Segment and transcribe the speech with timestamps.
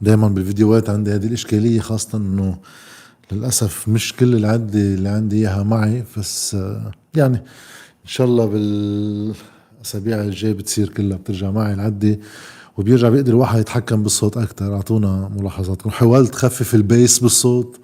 [0.00, 2.58] دائما بالفيديوهات عندي هذه الإشكالية خاصة إنه
[3.32, 6.56] للأسف مش كل العده اللي عندي إياها معي بس
[7.14, 7.36] يعني
[8.04, 12.18] إن شاء الله بالأسابيع الجاية بتصير كلها بترجع معي العده
[12.76, 17.80] وبيرجع بيقدر الواحد يتحكم بالصوت أكثر أعطونا ملاحظاتكم حاولت خفف ال bass بالصوت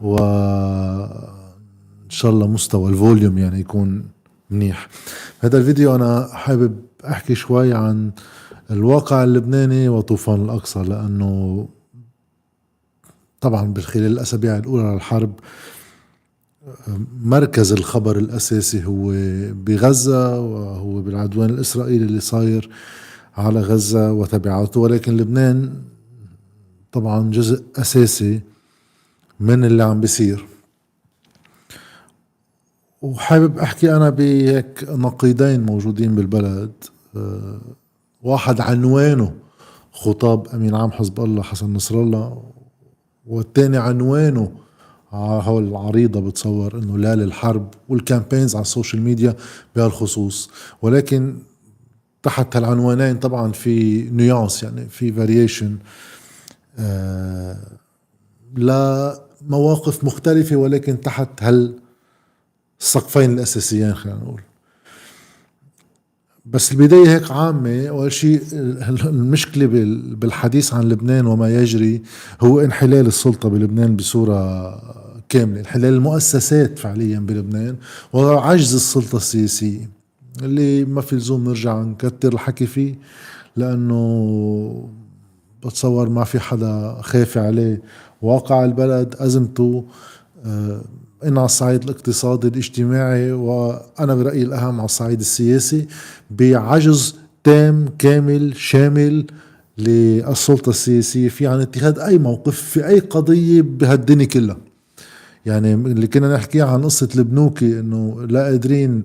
[0.00, 0.16] و
[2.04, 4.04] إن شاء الله مستوى ال volume يعني يكون
[4.50, 4.88] منيح.
[5.40, 6.76] هذا الفيديو أنا حابب
[7.08, 8.10] أحكي شوي عن
[8.70, 11.68] الواقع اللبناني وطوفان الأقصى لأنه
[13.40, 15.32] طبعا خلال الأسابيع الأولى للحرب
[17.22, 19.12] مركز الخبر الأساسي هو
[19.52, 22.70] بغزة وهو بالعدوان الإسرائيلي اللي صاير
[23.36, 24.80] على غزة وتبعاته.
[24.80, 25.82] ولكن لبنان
[26.92, 28.40] طبعا جزء أساسي
[29.40, 30.46] من اللي عم بيصير.
[33.02, 36.72] وحابب أحكي أنا بهيك نقيضين موجودين بالبلد.
[37.16, 37.60] أه
[38.26, 39.34] واحد عنوانه.
[39.92, 42.42] خطاب أمين عام حزب الله حسن نصر الله.
[43.26, 44.52] والثاني عنوانه
[45.12, 49.36] هول العريضة بتصور إنه لا للحرب وال campaigns على ال social media
[49.76, 50.50] بهالخصوص.
[50.82, 51.38] ولكن
[52.22, 55.76] تحت هالعنوانين طبعا في nuances يعني في variation
[56.78, 57.56] آه
[58.56, 61.78] لمواقف مختلفة ولكن تحت هال
[62.80, 64.40] السقفين الأساسيين خلينا نقول.
[66.46, 69.66] بس البداية هيك عامة أول شيء المشكلة
[70.16, 72.02] بالحديث عن لبنان وما يجري
[72.40, 74.70] هو انحلال السلطة بلبنان بصورة
[75.28, 75.60] كاملة.
[75.60, 77.76] انحلال المؤسسات فعليا بلبنان
[78.12, 79.90] وعجز السلطة السياسية
[80.42, 82.94] اللي ما في لزوم نرجع نكتر الحكي فيه
[83.56, 84.88] لأنه
[85.64, 87.82] بتصور ما في حدا خايف عليه.
[88.22, 89.84] واقع البلد أزمته
[90.46, 90.80] آه،
[91.24, 95.86] إن على الصعيد الاقتصادي الاجتماعي وأنا برأيي الأهم على الصعيد السياسي
[96.30, 97.14] بعجز
[97.44, 99.26] تام كامل شامل
[99.78, 101.28] للسلطة السياسية.
[101.28, 104.56] في عن اتخاذ أي موقف في أي قضية بهالدنيا كلها.
[105.46, 109.02] يعني اللي كنا نحكي عن قصة البنوكي إنه لا قادرين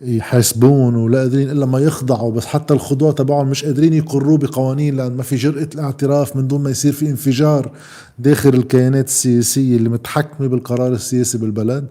[0.00, 5.16] يحاسبون ولا قادرين إلا ما يخضعوا بس حتى الخضوع تبعهم مش قادرين يقروه بقوانين لأن
[5.16, 7.72] ما في جرأة الاعتراف من دون ما يصير في انفجار
[8.18, 11.86] داخل الكيانات السياسية اللي متحكمة بالقرار السياسي بالبلد.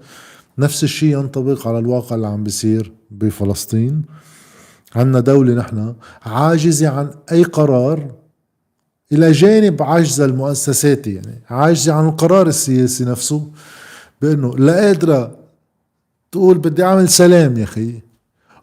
[0.57, 4.01] نفس الشيء ينطبق على الواقع اللي عم بيصير بفلسطين.
[4.95, 8.11] عندنا دولة نحن عاجزة عن أي قرار
[9.11, 13.47] إلى جانب عجز المؤسساتي يعني عاجزة عن القرار السياسي نفسه
[14.21, 15.37] بأنه لا قادرة
[16.31, 17.99] تقول بدي أعمل سلام يا أخي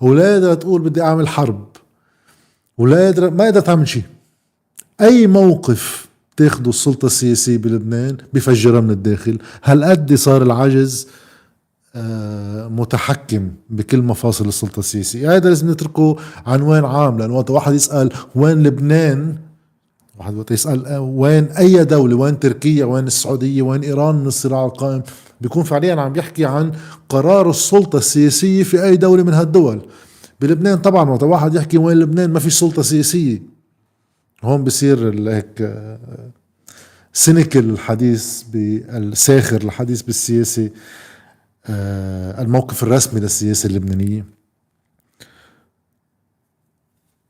[0.00, 1.66] ولا قادرة تقول بدي أعمل حرب
[2.78, 4.02] ولا قادرة ما قادرة تعمل شيء.
[5.00, 9.38] أي موقف تاخده السلطة السياسية بلبنان بفجرها من الداخل.
[9.64, 11.08] هالقد صار العجز
[11.96, 15.36] آه، متحكم بكل مفاصل السلطة السياسية.
[15.36, 16.16] هذا لازم نتركه
[16.46, 19.36] عنوان عام لأنه وقت واحد يسأل وين لبنان
[20.18, 24.64] واحد وقت يسأل آه، وين أي دولة وين تركيا وين السعودية وين إيران من الصراع
[24.64, 25.02] القائم.
[25.44, 26.72] بيكون فعليا عم يحكي عن
[27.08, 29.86] قرار السلطة السياسية في أي دولة من هالدول.
[30.40, 33.42] بلبنان طبعا وقت واحد يحكي وين لبنان ما في سلطة سياسية.
[34.42, 35.78] هون بصير هيك
[37.12, 40.70] سينيكل الحديث بالساخر الحديث بالسياسة
[41.66, 44.24] آه، الموقف الرسمي للسياسة اللبنانية.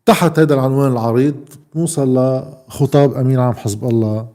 [0.06, 1.34] تحت هذا العنوان العريض
[1.76, 4.28] نوصل لخطاب أمين عام حزب الله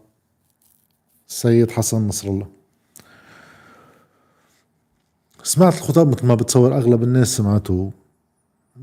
[1.30, 2.59] السيد حسن نصر الله
[5.44, 7.92] سمعت الخطاب مثل ما بتصور أغلب الناس سمعته.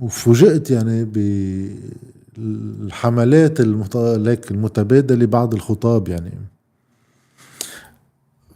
[0.00, 1.04] وفوجئت يعني
[2.38, 3.60] بالحملات
[4.50, 6.32] المتبادلة بعد الخطاب يعني.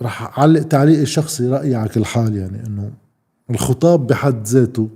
[0.03, 2.91] رح أعلق تعليقي الشخصي رأيي على كل حال يعني إنه
[3.50, 4.88] الخطاب بحد ذاته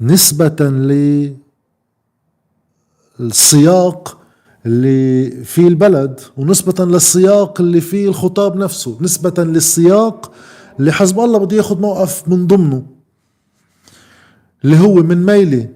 [0.00, 0.56] نسبة
[3.20, 4.18] للسياق
[4.66, 8.98] اللي في البلد ونسبة للسياق اللي فيه الخطاب نفسه.
[9.00, 10.32] نسبة للسياق
[10.80, 12.86] اللي حزب الله بده ياخذ موقف من ضمنه
[14.64, 15.68] اللي هو من ميلة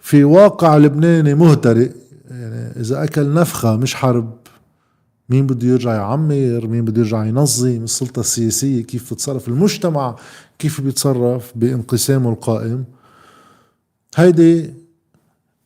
[0.00, 1.90] في واقع لبناني مهترئ.
[2.30, 4.38] يعني إذا أكل نفخة مش حرب
[5.28, 10.16] مين بده يرجع يعمر؟ مين بده يرجع ينظم؟ السلطة السياسية كيف تتصرف؟ المجتمع
[10.58, 12.84] كيف بيتصرف بانقسامه القائم؟
[14.16, 14.74] هيدي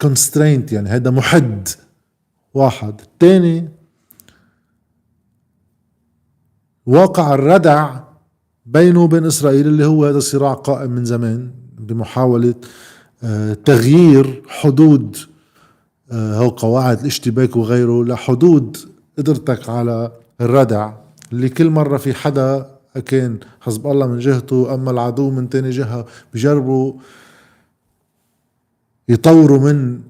[0.05, 1.69] constraint يعني هيدا محد
[2.55, 3.01] واحد.
[3.01, 3.69] الثاني
[6.87, 8.01] واقع الردع
[8.67, 12.55] بينه وبين إسرائيل اللي هو هذا الصراع قائم من زمان بمحاولة
[13.25, 15.17] آه، تغيير حدود
[16.13, 18.77] آه، هو قواعد الاشتباك وغيره لحدود
[19.19, 20.93] قدرتك على الردع
[21.33, 22.67] اللي كل مرة في حدا
[23.07, 26.93] كان حزب الله من جهته أما العدو من تاني جهة بجربوا
[29.09, 30.01] يطوروا من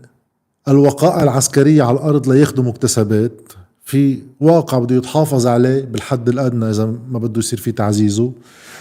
[0.69, 3.53] الوقائع العسكرية على الأرض لياخدوا مكتسبات
[3.83, 8.33] في واقع بده يتحافظ عليه بالحد الأدنى إذا ما بده يصير في تعزيزه.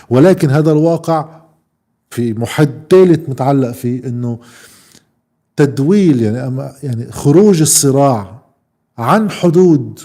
[0.09, 1.41] ولكن هذا الواقع
[2.09, 4.39] في محد ثالث متعلق فيه إنه
[5.55, 8.41] تدويل يعني يعني خروج الصراع
[8.97, 9.99] عن حدود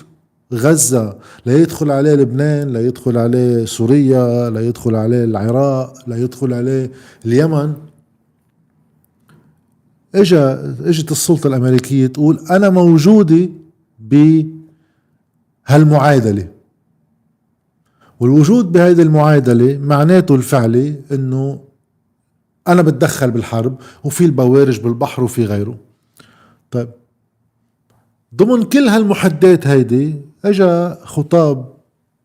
[0.52, 1.16] غزة
[1.46, 6.90] لا يدخل عليه لبنان لا يدخل عليه سوريا لا يدخل عليه العراق لا يدخل عليه
[7.26, 7.72] اليمن.
[10.14, 13.48] اجا إجت السلطة الأمريكية تقول أنا موجودة
[15.68, 16.48] بهالمعادلة
[18.20, 21.60] والوجود بهذه المعادلة معناته الفعلي إنه
[22.68, 25.78] أنا بتدخل بالحرب وفي البوارج بالبحر وفي غيره.
[26.70, 26.88] طيب
[28.34, 30.14] ضمن كل هالمحدات هيدي
[30.44, 31.76] إجا خطاب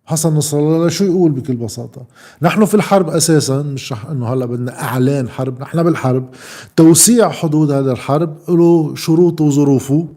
[0.06, 2.06] حسن نصر الله شو يقول بكل بساطة؟
[2.42, 6.30] نحن في الحرب أساسا مش رح أنه هلأ بدنا إعلان حرب نحن بالحرب
[6.76, 10.08] توسيع حدود هذا الحرب له شروط وظروفه.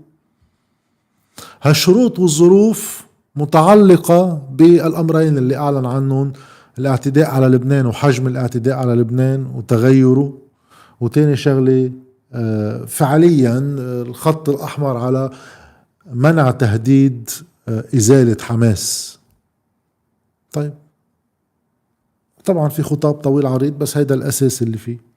[1.62, 3.05] هالشروط والظروف
[3.37, 6.33] متعلقة بالأمرين اللي أعلن عنهم
[6.79, 10.39] الاعتداء على لبنان وحجم الاعتداء على لبنان وتغيره.
[11.01, 11.93] وتاني شغلة
[12.33, 15.31] آه، فعليا الخط الأحمر على
[16.13, 17.31] منع تهديد
[17.69, 19.19] آه، إزالة حماس.
[20.53, 20.75] طيب.
[22.45, 25.13] طبعا في خطاب طويل عريض بس هيدا الأساس اللي فيه.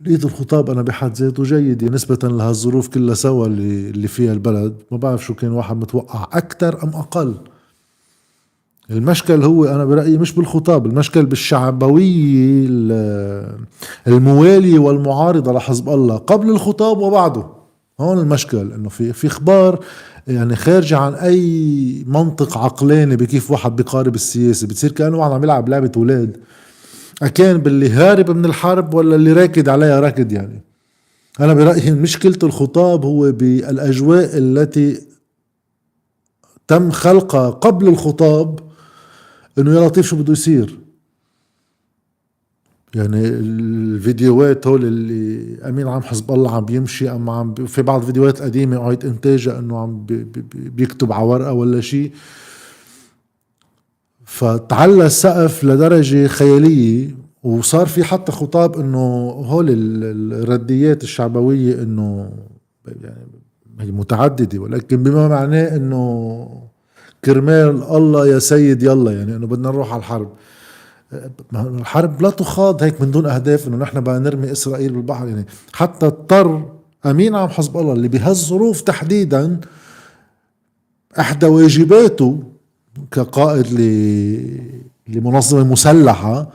[0.00, 4.74] لقيت الخطاب أنا بحد ذاته جيد نسبة لهالظروف كلها سوا اللي اللي فيها البلد.
[4.90, 7.34] ما بعرف شو كان واحد متوقع أكثر أم أقل؟
[8.90, 12.68] المشكل هو أنا برأيي مش بالخطاب المشكل بالشعبوية
[14.06, 17.46] الموالية والمعارضة لحزب الله قبل الخطاب وبعده.
[18.00, 19.84] هون المشكل إنه في في أخبار
[20.26, 24.66] يعني خارجه عن أي منطق عقلاني بكيف واحد بيقارب السياسة.
[24.66, 26.36] بتصير كأنه واحد عم يلعب لعبة أولاد
[27.22, 30.60] أكان باللي هارب من الحرب ولا اللي راكد عليها ركض يعني؟
[31.40, 35.00] أنا برأيي مشكلة الخطاب هو بالأجواء التي
[36.68, 38.60] تم خلقها قبل الخطاب
[39.58, 40.78] إنه يا لطيف شو بده يصير.
[42.94, 48.38] يعني الفيديوهات هول اللي أمين عام حزب الله عم بيمشي أم عم في بعض الفيديوهات
[48.40, 52.12] القديمه قعد إنتاجها إنه عم بي بيكتب على ورقة ولا شيء.
[54.34, 57.10] فتعلى السقف لدرجة خيالية
[57.42, 59.66] وصار في حتى خطاب إنه هول
[60.32, 62.30] الرديات الشعبوية إنه
[62.86, 63.16] يعني
[63.80, 66.48] هي متعددة ولكن بما معناه إنه
[67.24, 70.32] كرمال الله يا سيد يلا يعني إنه بدنا نروح على الحرب.
[71.54, 76.06] الحرب لا تخاض هيك من دون أهداف إنه نحن بدنا نرمي إسرائيل بالبحر يعني حتى
[76.06, 76.72] اضطر
[77.06, 79.60] أمين عام حزب الله اللي بهالظروف تحديدا
[81.18, 82.53] إحدى واجباته
[83.10, 83.66] كقائد
[85.08, 86.50] لمنظمة مسلحة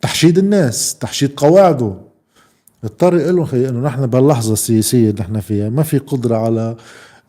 [0.00, 1.94] تحشيد الناس تحشيد قواعده.
[2.84, 6.76] اضطر يقول لهم إنه نحن باللحظة السياسية اللي نحن فيها ما في قدرة على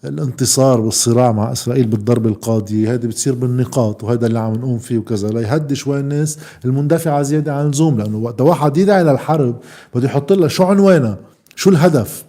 [0.05, 5.29] الانتصار بالصراع مع إسرائيل بالضرب القاضي هذه بتصير بالنقاط وهذا اللي عم نقوم فيه وكذا.
[5.29, 9.55] ليهدي شوي الناس المندفعة زيادة عن اللزوم لأنه وقت واحد يدعي للحرب
[9.95, 11.17] بده يحط لها شو عنوانها
[11.55, 12.23] شو الهدف.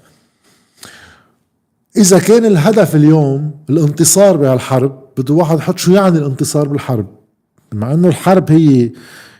[1.96, 7.06] إذا كان الهدف اليوم الانتصار بهالحرب بده واحد يحط شو يعني الانتصار بالحرب؟
[7.74, 8.90] مع إنه الحرب هي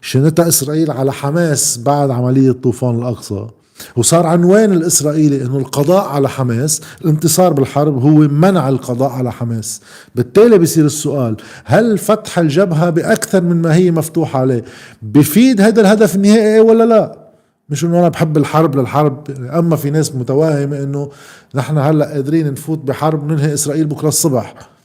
[0.01, 3.47] شنتها إسرائيل على حماس بعد عملية طوفان الأقصى.
[3.97, 9.81] وصار عنوان الإسرائيلي إنه القضاء على حماس الانتصار بالحرب هو منع القضاء على حماس.
[10.15, 14.65] بالتالي بصير السؤال هل فتح الجبهة بأكثر من ما هي مفتوحة عليه
[15.03, 17.19] بفيد هذا الهدف النهائي ولا لا؟
[17.71, 21.11] مش إنه أنا بحب الحرب للحرب أما في ناس متوهمة إنه
[21.55, 24.78] نحن هلأ قادرين نفوت بحرب ننهي إسرائيل بكرة الصبح.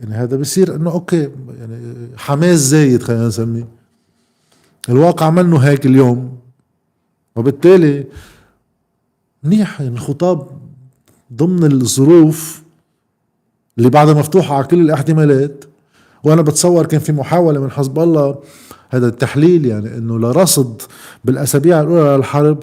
[0.00, 3.68] يعني هذا بصير إنه أوكي يعني حماس زايد خلينا نسميه.
[4.88, 6.38] الواقع منه هيك اليوم
[7.36, 8.04] وبالتالي
[9.42, 10.48] منيح يعني الخطاب
[11.32, 12.62] ضمن الظروف
[13.78, 15.64] اللي بعدها مفتوحة على كل الاحتمالات.
[16.24, 18.38] وأنا بتصور كان في محاولة من حزب الله
[18.90, 20.82] هذا التحليل يعني إنه لرصد
[21.24, 22.62] بالأسابيع الأولى للحرب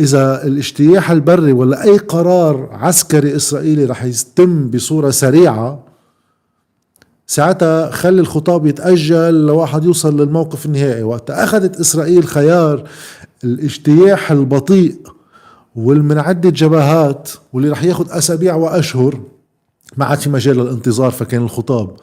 [0.00, 5.91] إذا الاجتياح البري ولا أي قرار عسكري إسرائيلي رح يتم بصورة سريعة
[7.32, 11.02] ساعتها خلي الخطاب يتأجل لواحد يوصل للموقف النهائي.
[11.02, 12.88] وقت أخذت إسرائيل خيار
[13.44, 14.96] الاجتياح البطيء
[15.74, 19.20] والمن عدة جبهات واللي رح ياخد أسابيع وأشهر
[19.96, 21.96] ما عاد في مجال للانتظار فكان الخطاب.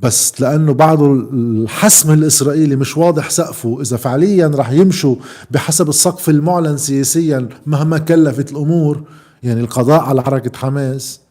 [0.00, 1.00] بس لأنه بعد
[1.32, 3.78] الحسم الإسرائيلي مش واضح سقفه.
[3.80, 5.16] إذا فعليا رح يمشوا
[5.50, 9.02] بحسب السقف المعلن سياسيا مهما كلفت الأمور
[9.42, 11.23] يعني القضاء على حركة حماس.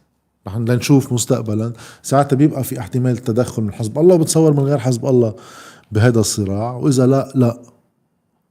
[0.47, 1.73] رح لنشوف مستقبلا.
[2.03, 5.33] ساعتها بيبقى في احتمال تدخل من حزب الله وبتصور من غير حزب الله
[5.91, 6.75] بهذا الصراع.
[6.75, 7.59] وإذا لا لا.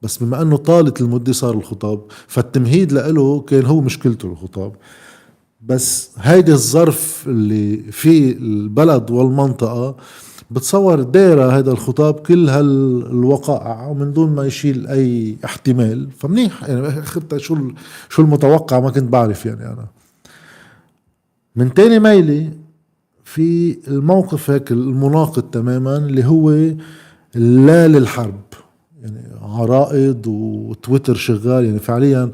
[0.03, 4.73] بس بما أنه طالت المده صار الخطاب فالتمهيد له كان هو مشكلته الخطاب.
[5.61, 9.97] بس هيدي الظرف اللي في البلد والمنطقة
[10.51, 16.11] بتصور دايرة هذا الخطاب كل هالوقائع ومن دون ما يشيل أي احتمال.
[16.19, 17.03] فمنيح يعني
[17.37, 17.57] شو
[18.09, 19.87] شو المتوقع؟ ما كنت بعرف يعني أنا.
[21.57, 22.51] من تاني ميلي
[23.25, 26.51] في الموقف هيك المناقض تماما اللي هو
[27.35, 28.41] لا للحرب.
[29.03, 32.33] يعني عرائض وتويتر شغال يعني فعليا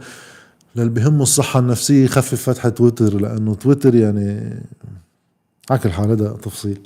[0.77, 4.61] للي بهمه الصحة النفسية يخفف فتحة تويتر لأنه تويتر يعني
[5.71, 6.79] على كل حال هذا تفصيل.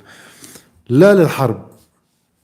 [0.89, 1.72] لا للحرب.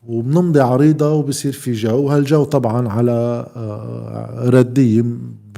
[0.07, 1.97] وبنمضي عريضة وبصير في جو.
[1.97, 5.05] وهالجو طبعا على آه، ردية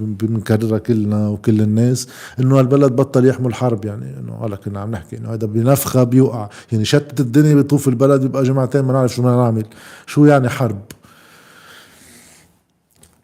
[0.02, 2.08] بنكررها كلنا وكل الناس
[2.40, 3.86] إنه البلد بطل يحمل حرب.
[3.86, 6.50] يعني إنه هلا كنا عم نحكي إنه هذا بنفخة بيوقع.
[6.72, 9.66] يعني شتت الدنيا بيطوف البلد بيبقى جماعتين ما نعرف شو بدنا نعمل.
[10.06, 10.82] شو يعني حرب؟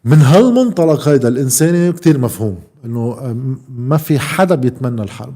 [0.04, 3.36] من هالمنطلق هيدا الانساني كتير مفهوم إنه آه،
[3.68, 5.34] ما في حدا بيتمنى الحرب.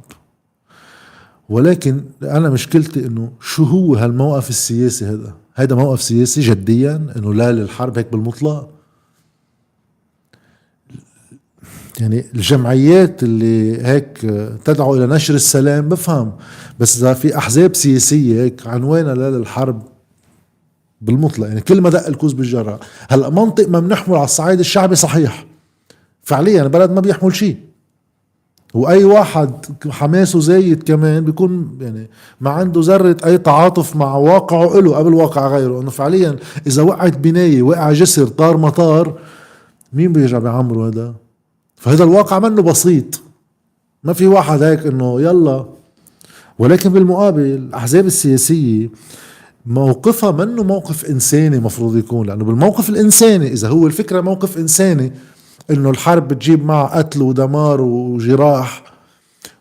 [1.48, 7.52] ولكن أنا مشكلتي إنه شو هو هالموقف السياسي هذا هيدا موقف سياسي جديا إنه لا
[7.52, 8.68] للحرب هيك بالمطلق.
[12.00, 14.18] يعني الجمعيات اللي هيك
[14.64, 16.32] تدعو إلى نشر السلام بفهم.
[16.80, 19.82] بس إذا في أحزاب سياسية هيك عنوانها لا للحرب
[21.00, 25.46] بالمطلق؟ يعني كل ما دق الكوز بالجرة هلأ منطق ما بنحمل على الصعيد الشعبي صحيح.
[26.22, 27.71] فعليا البلد ما بيحمل شيء.
[28.74, 29.50] وأي واحد
[29.90, 32.10] حماسه زايد كمان بيكون يعني
[32.40, 35.80] ما عنده ذرة أي تعاطف مع واقعه له قبل واقع غيره.
[35.80, 36.36] إنه فعليا
[36.66, 39.18] إذا وقعت بناية وقع جسر طار مطار
[39.92, 41.14] مين بيرجع بيعمره هذا؟
[41.76, 43.20] فهذا الواقع منه بسيط.
[44.04, 45.64] ما في واحد هيك إنه يلا.
[46.58, 48.88] ولكن بالمقابل الأحزاب السياسية
[49.66, 55.12] موقفها منه موقف إنساني مفروض يكون لأنه بالموقف الإنساني إذا هو الفكرة موقف إنساني
[55.70, 58.82] إنه الحرب بتجيب معها قتل ودمار وجراح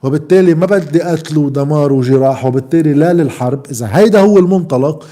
[0.03, 3.65] وبالتالي ما بدي قتل ودمار وجراح وبالتالي لا للحرب.
[3.71, 5.05] إذا هيدا هو المنطلق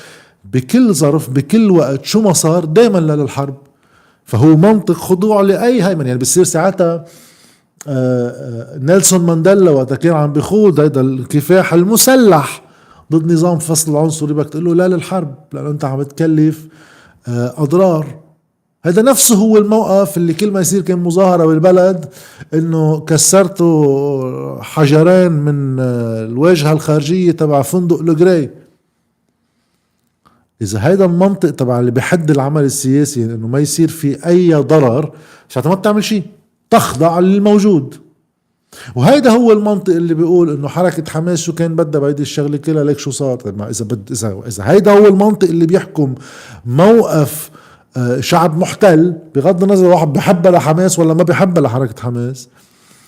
[0.54, 3.56] بكل ظرف بكل وقت شو ما صار دائما لا للحرب.
[4.26, 7.06] فهو منطق خضوع لأي هيمنه يعني بصير ساعتها
[7.88, 12.62] آه، آه، نيلسون مانديلا وقت كان عم بخوض هيدا الكفاح المسلح
[13.12, 14.34] ضد نظام فصل العنصري.
[14.34, 16.68] بدك تقول له لا للحرب لأنه أنت عم تكلف
[17.28, 18.29] آه، أضرار.
[18.84, 22.06] هذا نفسه هو الموقف اللي كل ما يصير كان مظاهرة بالبلد
[22.54, 28.50] إنه كسرتوا حجرين من الواجهة الخارجية تبع فندق لوغري.
[30.62, 35.12] إذا هيدا المنطق تبع اللي بحد العمل السياسي إنه ما يصير في أي ضرر
[35.50, 36.24] ساعتها ما بتعمل شيء
[36.70, 37.96] تخضع للموجود.
[38.96, 43.00] وهيدا هو المنطق اللي بيقول إنه حركة حماس شو كان بدها بهيدي الشغلة كلها ليك
[43.00, 46.16] شو صار؟ طيب ما إذا بد اذا إذا هيدا هو المنطق اللي بيحكم
[46.66, 47.59] موقف آه،
[48.20, 52.50] شعب محتل بغض النظر واحد بحبها لحماس ولا ما بحبها لحركة حماس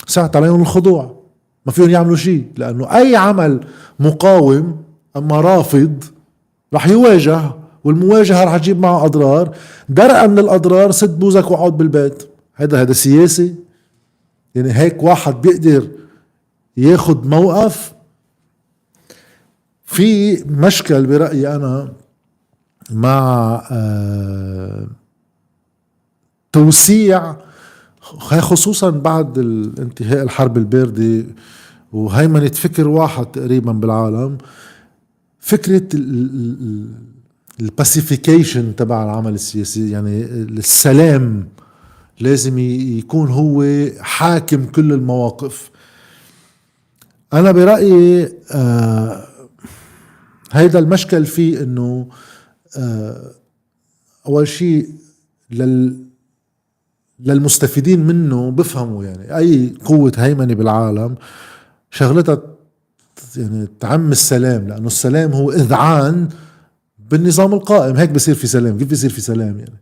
[0.08, 1.22] ساعت عليهم الخضوع.
[1.66, 3.68] ما فيهم يعملوا شيء لأنه أي عمل
[4.00, 4.84] مقاوم
[5.18, 6.04] أما رافض
[6.74, 7.42] رح يواجه
[7.84, 9.56] والمواجهة رح تجيب معه أضرار.
[9.90, 12.24] درءا من الأضرار سد بوزك وقعد بالبيت.
[12.56, 13.56] هذا هذا سياسي.
[14.56, 15.88] يعني هيك واحد بيقدر
[16.78, 17.94] ياخد موقف.
[19.86, 21.94] في مشكل برأيي أنا.
[22.92, 24.88] مع آه
[26.52, 27.36] توسيع
[28.20, 29.38] خصوصا بعد
[29.80, 31.26] انتهاء الحرب الباردة
[31.94, 34.38] وهيمنة فكر واحد تقريبا بالعالم
[35.40, 35.88] فكرة
[37.60, 41.48] الباسيفيكيشن تبع العمل السياسي يعني السلام
[42.20, 42.58] لازم
[42.98, 43.66] يكون هو
[44.00, 45.72] حاكم كل المواقف.
[47.34, 49.28] أنا برأيي آه
[50.52, 52.08] هيدا المشكل فيه إنه
[54.28, 54.90] أول شيء
[55.52, 56.06] لل
[57.20, 61.16] للمستفيدين منه بفهموا يعني أي قوة هيمنة بالعالم
[61.92, 62.42] شغلتها
[63.38, 66.30] يعني تعم السلام لأنه السلام هو إذعان
[67.10, 69.82] بالنظام القائم هيك بصير في سلام كيف بصير في سلام يعني؟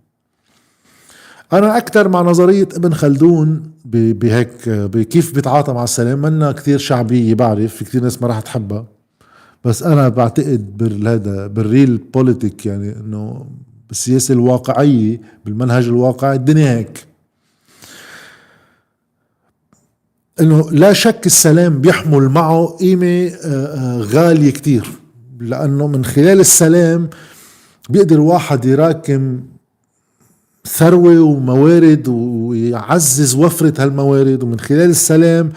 [1.54, 7.76] أنا أكثر مع نظرية ابن خلدون بهيك بكيف بيتعاطى مع السلام منا كثير شعبيه بعرف
[7.76, 8.86] في كثير ناس ما راح تحبها.
[9.66, 13.46] بس أنا بعتقد بالهذا بالريل بوليتيك يعني إنه
[13.88, 17.06] بالسياسة الواقعية بالمنهج الواقعي الدنيا هيك.
[20.42, 24.88] إنه لا شك السلام بيحمل معه قيمة آه، آه، غالية كتير
[25.40, 27.10] لأنه من خلال السلام
[27.90, 29.40] بيقدر واحد يراكم
[30.68, 34.44] ثروة وموارد ويعزز وفرة هالموارد.
[34.44, 35.52] ومن خلال السلام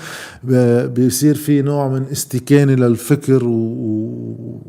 [0.95, 4.63] بيصير في نوع من استكانة للفكر و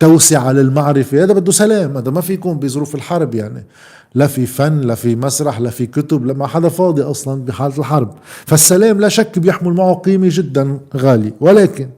[0.00, 1.22] توسعة للمعرفة.
[1.22, 1.96] هذا بده سلام.
[1.96, 3.66] هذا ما في يكون بظروف الحرب يعني.
[4.14, 8.14] لا في فن لا في مسرح لا في كتب لما حدا فاضي أصلا بحالة الحرب.
[8.46, 11.34] فالسلام لا شك بيحمل معه قيمة جدا غالية.
[11.40, 11.88] ولكن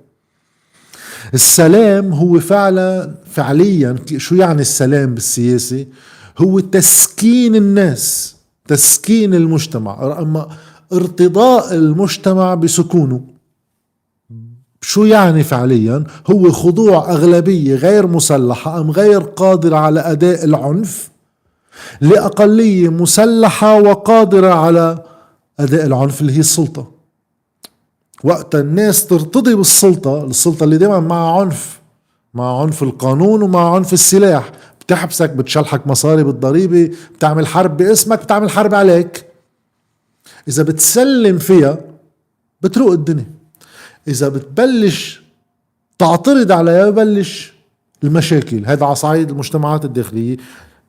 [1.35, 5.87] السلام هو فعلا فعليا شو يعني السلام بالسياسة؟
[6.38, 8.37] هو تسكين الناس
[8.68, 10.49] تسكين المجتمع أما
[10.92, 13.21] ارتضاء المجتمع بسكونه.
[14.80, 21.11] شو يعني فعليا؟ هو خضوع أغلبية غير مسلحة أم غير قادرة على أداء العنف؟
[22.00, 25.04] لأقلية مسلحة وقادرة على
[25.61, 26.90] أداء العنف اللي هي السلطة.
[28.25, 31.80] وقت الناس ترتضي بالسلطة السلطة اللي دائما مع عنف
[32.35, 34.52] مع عنف القانون ومع عنف السلاح
[34.88, 39.25] بتحبسك بتشلحك مصاري بالضريبة بتعمل حرب باسمك بتعمل حرب عليك.
[40.49, 41.78] إذا بتسلم فيها
[42.61, 43.26] بتروق الدنيا.
[44.09, 45.23] إذا بتبلش
[45.99, 47.52] تعترض عليها ببلش
[48.04, 48.66] المشاكل.
[48.66, 50.37] هذا على صعيد المجتمعات الداخلية.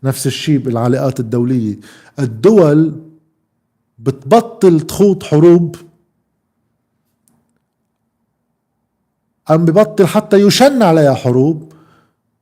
[0.03, 1.79] نفس الشيء بالعلاقات الدولية.
[2.19, 3.01] الدول
[3.97, 5.75] بتبطل تخوض حروب.
[9.51, 11.68] أم ببطل حتى يشن عليها حروب.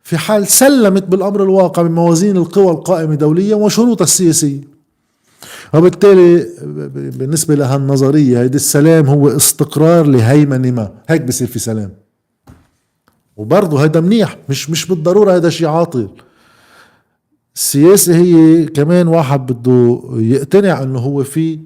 [0.08, 4.62] في حال سلمت بالأمر الواقع من موازين القوى القائمة دوليا وشروطها السياسية.
[5.74, 6.48] وبالتالي
[7.18, 10.92] بالنسبة لهالنظرية هيدي السلام هو استقرار لهيمنة ما.
[11.10, 11.94] هيك بصير في سلام.
[13.38, 16.10] وبرضه هيدا منيح مش مش بالضرورة هيدا شيء عاطل.
[17.56, 21.60] السياسة هي كمان واحد بده يقتنع إنه هو في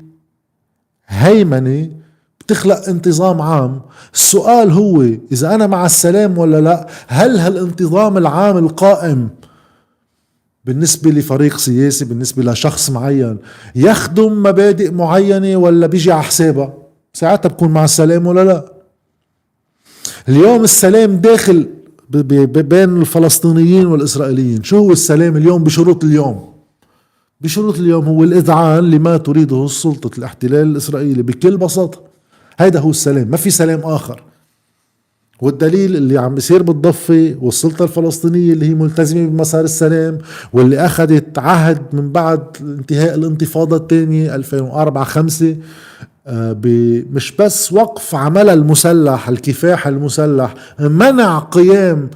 [1.07, 1.89] هيمنة
[2.51, 3.81] بتخلق انتظام عام.
[4.13, 9.29] السؤال هو إذا أنا مع السلام ولا لا هل هالانتظام العام القائم
[10.65, 13.37] بالنسبة لفريق سياسي بالنسبة لشخص معين
[13.75, 16.73] يخدم مبادئ معينة ولا بيجي على حسابها؟
[17.13, 18.73] ساعتها بكون مع السلام ولا لا؟
[20.29, 21.67] اليوم السلام داخل
[22.09, 24.63] بين الفلسطينيين والإسرائيليين.
[24.63, 26.53] شو هو السلام اليوم؟ بشروط اليوم.
[27.41, 32.10] بشروط اليوم هو الإذعان لما تريده السلطة الاحتلال الإسرائيلي بكل بساطة.
[32.61, 34.23] هيدا هو السلام ما في سلام آخر.
[35.41, 40.17] والدليل اللي عم بيصير بالضفة والسلطة الفلسطينية اللي هي ملتزمة بمسار السلام
[40.53, 45.55] واللي أخذت عهد من بعد انتهاء الانتفاضة الثانية 2004 5
[46.27, 46.57] آه،
[47.11, 52.09] مش بس وقف عملها المسلح الكفاح المسلح منع قيام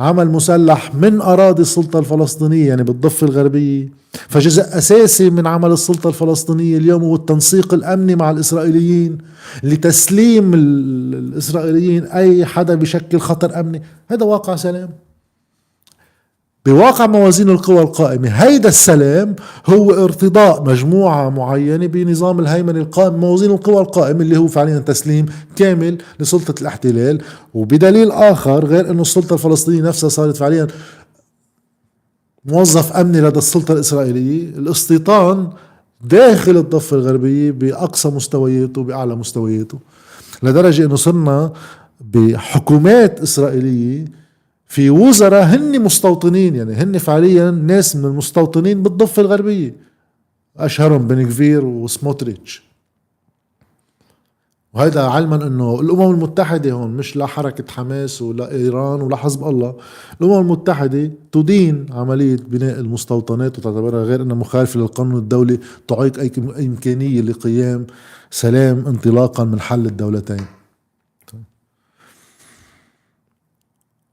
[0.00, 3.88] عمل مسلح من أراضي السلطة الفلسطينية يعني بالضفة الغربية.
[4.28, 9.18] فجزء أساسي من عمل السلطة الفلسطينية اليوم هو التنسيق الأمني مع الإسرائيليين
[9.62, 13.82] لتسليم الإسرائيليين أي حدا بشكل خطر أمني.
[14.08, 14.88] هذا واقع سلام
[16.68, 18.28] بواقع موازين القوى القائمة.
[18.28, 24.78] هيدا السلام هو ارتضاء مجموعة معينة بنظام الهيمنة القائم موازين القوى القائمة اللي هو فعليا
[24.78, 25.26] تسليم
[25.56, 27.20] كامل لسلطة الاحتلال.
[27.54, 30.66] وبدليل آخر غير أنه السلطة الفلسطينية نفسها صارت فعليا
[32.44, 35.48] موظف أمني لدى السلطة الإسرائيلية الاستيطان
[36.04, 39.78] داخل الضفة الغربية بأقصى مستوياته بأعلى مستوياته
[40.42, 41.52] لدرجة أنه صرنا
[42.00, 44.04] بحكومات إسرائيلية
[44.68, 49.74] في وزراء هن مستوطنين يعني هن فعليا ناس من المستوطنين بالضفة الغربية.
[50.56, 52.68] أشهرهم بن كفير وسموتريتش.
[54.74, 59.74] وهذا علما إنه الأمم المتحدة هون مش لا حركة حماس ولا إيران ولا حزب الله.
[60.20, 66.32] الأمم المتحدة تدين عملية بناء المستوطنات وتعتبرها غير إنها مخالفة للقانون الدولي تعيق أي
[66.66, 67.86] إمكانية لقيام
[68.30, 70.57] سلام انطلاقا من حل الدولتين.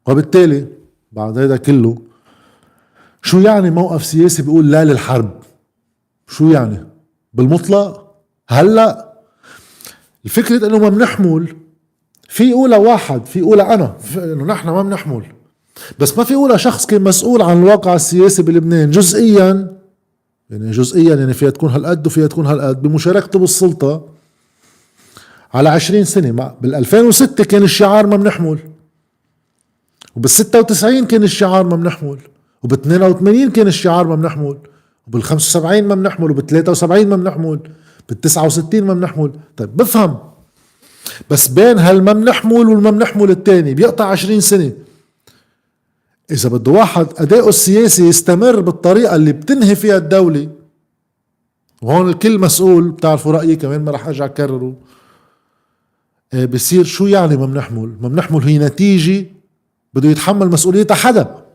[0.07, 0.67] وبالتالي
[1.11, 1.97] بعد هذا كله
[3.21, 5.31] شو يعني موقف سياسي بيقول لا للحرب؟
[6.27, 6.85] شو يعني؟
[7.33, 8.15] بالمطلق؟
[8.49, 9.13] هلا
[10.25, 11.55] الفكرة إنه ما بنحمل.
[12.29, 15.25] في أولى واحد في أولى أنا إنه نحن ما بنحمل.
[15.99, 19.77] بس ما في أولى شخص كان مسؤول عن الواقع السياسي بلبنان جزئيا.
[20.49, 22.81] يعني جزئيا يعني فيها تكون هالقد وفيها تكون هالقد.
[22.81, 24.07] بمشاركته بالسلطة
[25.53, 28.59] على عشرين سنة بال 2006 كان الشعار ما بنحمل.
[30.15, 32.17] وبال 96 كان الشعار ما بنحمل
[32.63, 34.57] وبال 82 كان الشعار ما بنحمل
[35.07, 37.59] وبال 75 ما بنحمل وبال 73 ما بنحمل
[38.09, 40.19] بال 69 ما بنحمل طيب بفهم.
[41.29, 44.71] بس بين هالما بنحمل والما بنحمل الثاني بيقطع 20 سنة.
[46.31, 50.49] إذا بده واحد أداؤه السياسي يستمر بالطريقة اللي بتنهي فيها الدولة
[51.81, 54.75] وهون الكل مسؤول بتعرفوا رأيي كمان ما رح أرجع أكرره.
[56.33, 59.25] إيه، بصير شو يعني ما بنحمل ما بنحمل هي نتيجة
[59.95, 61.45] بده يتحمل مسؤوليتها حدا.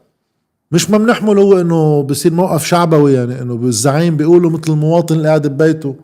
[0.72, 5.28] مش ما بنحمل هو إنه بصير موقف شعبوي يعني إنه الزعيم بيقولوا مثل المواطن اللي
[5.28, 5.96] قاعد ببيته.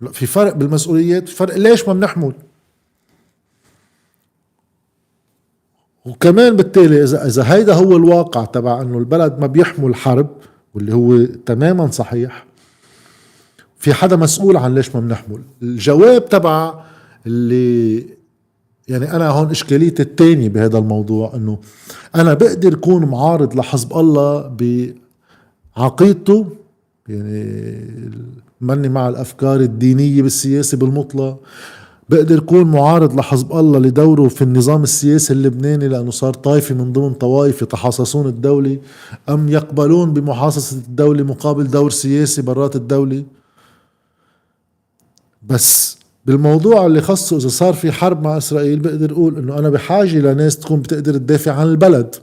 [0.00, 2.32] لا في فرق بالمسؤوليات في فرق ليش ما بنحمل
[6.06, 10.28] وكمان بالتالي إذا إذا هيدا هو الواقع تبع إنه البلد ما بيحمل حرب
[10.74, 12.46] واللي هو تماما صحيح
[13.78, 16.84] في حدا مسؤول عن ليش ما بنحمل الجواب تبع
[17.26, 18.06] اللي
[18.90, 21.58] يعني أنا هون إشكاليتي الثانية بهذا الموضوع إنه
[22.14, 24.56] أنا بقدر اكون معارض لحزب الله
[25.76, 26.46] بعقيدته
[27.08, 28.10] يعني
[28.60, 31.40] ماني مع الأفكار الدينية بالسياسة بالمطلق
[32.08, 37.14] بقدر اكون معارض لحزب الله لدوره في النظام السياسي اللبناني لأنه صار طائفة من ضمن
[37.14, 38.78] طوائف يتحاصصون الدولة
[39.28, 43.24] أم يقبلون بمحاصصة الدولة مقابل دور سياسي برات الدولة.
[45.42, 45.99] بس
[46.30, 50.58] بالموضوع اللي خصه إذا صار في حرب مع إسرائيل بقدر أقول إنه أنا بحاجة لناس
[50.58, 52.14] تكون بتقدر تدافع عن البلد.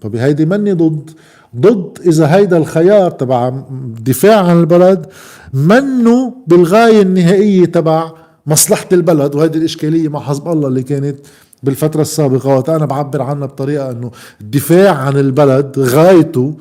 [0.00, 1.10] فبهيدي مني ضد
[1.56, 5.06] ضد إذا هيدا الخيار تبع الدفاع عن البلد
[5.54, 8.12] منه بالغاية النهائية تبع
[8.46, 9.34] مصلحة البلد.
[9.34, 11.16] وهيدي الإشكالية مع حزب الله اللي كانت
[11.62, 16.54] بالفترة السابقة وقت أنا بعبر عنها بطريقة أنه الدفاع عن البلد غايته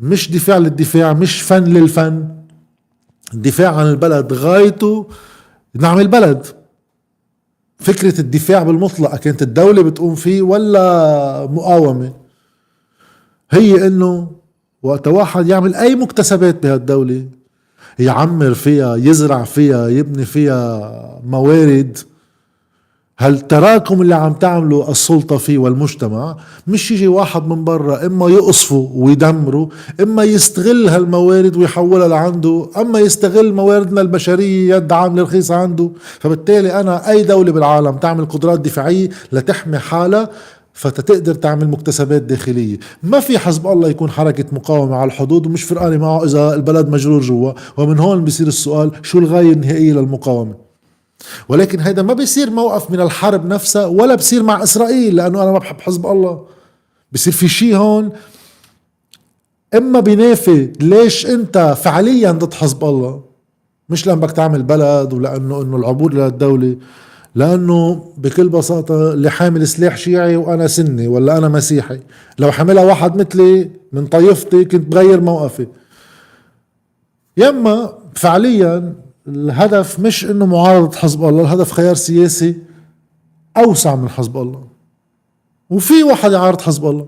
[0.00, 2.28] مش دفاع للدفاع مش فن للفن.
[3.34, 5.06] الدفاع عن البلد غايته
[5.74, 6.46] نعمل بلد
[7.78, 12.12] فكرة الدفاع بالمطلق كانت الدولة بتقوم فيه ولا مقاومة؟
[13.50, 14.30] هي إنه
[14.82, 17.26] وقت واحد يعمل أي مكتسبات بهالدولة
[17.98, 21.98] يعمر فيها يزرع فيها يبني فيها موارد.
[23.20, 29.68] هالتراكم اللي عم تعمله السلطة فيه والمجتمع؟ مش يجي واحد من برا إما يقصفه ويدمره
[30.00, 35.90] إما يستغل هالموارد ويحولها لعنده أما يستغل مواردنا البشرية يد عاملة رخيصة عنده.
[36.20, 40.28] فبالتالي أنا أي دولة بالعالم تعمل قدرات دفاعية لتحمي حالها
[40.72, 42.78] فتتقدر تعمل مكتسبات داخلية.
[43.02, 47.20] ما في حزب الله يكون حركة مقاومة على الحدود ومش فرقانة معه إذا البلد مجرور
[47.20, 47.52] جوا.
[47.76, 50.69] ومن هون بصير السؤال شو الغاية النهائية للمقاومة؟
[51.48, 55.58] ولكن هيدا ما بيصير موقف من الحرب نفسها ولا بصير مع إسرائيل لأنه أنا ما
[55.58, 56.46] بحب حزب الله.
[57.12, 58.10] بصير في شيء هون.
[59.74, 63.22] إما بينافي ليش أنت فعليا ضد حزب الله؟
[63.88, 66.76] مش لأن بدك تعمل بلد ولأنه إنه العبور للدوله
[67.34, 72.00] لأنه بكل بساطة اللي حامل سلاح شيعي وأنا سني ولا أنا مسيحي.
[72.38, 75.66] لو حملها واحد مثلي من طائفتي كنت بغير موقفي.
[77.36, 78.94] يما فعليا
[79.34, 82.56] الهدف مش إنه معارضة حزب الله الهدف خيار سياسي
[83.56, 84.64] أوسع من حزب الله.
[85.70, 87.06] وفي واحد يعارض حزب الله.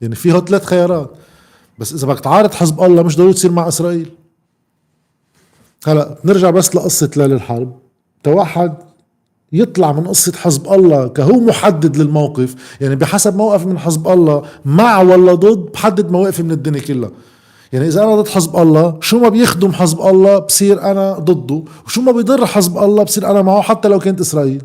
[0.00, 1.10] يعني فيه ثلاث خيارات.
[1.78, 4.10] بس إذا بدك تعارض حزب الله مش ضروري تصير مع إسرائيل.
[5.86, 7.78] هلا نرجع بس لقصة ليلة الحرب.
[8.26, 8.74] واحد
[9.52, 12.76] يطلع من قصة حزب الله كهو محدد للموقف.
[12.80, 17.10] يعني بحسب موقف من حزب الله مع ولا ضد بحدد مواقفي من الدنيا كلها.
[17.72, 22.00] يعني إذا أنا ضد حزب الله شو ما بيخدم حزب الله بصير أنا ضده وشو
[22.00, 24.62] ما بيضر حزب الله بصير أنا معه حتى لو كانت إسرائيل.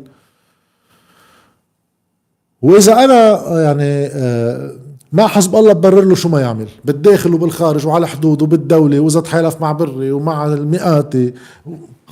[2.62, 4.72] وإذا أنا يعني آه،
[5.12, 9.60] مع حزب الله ببرر له شو ما يعمل بالداخل وبالخارج وعلى حدود وبالدولة وإذا تحالف
[9.60, 11.14] مع بري ومع المئات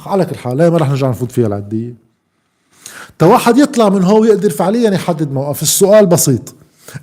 [0.07, 1.95] على كل حال ما رح نرجع نفوت فيها العدية
[3.23, 5.63] واحد يطلع من هو يقدر فعليا يحدد موقف.
[5.63, 6.55] السؤال بسيط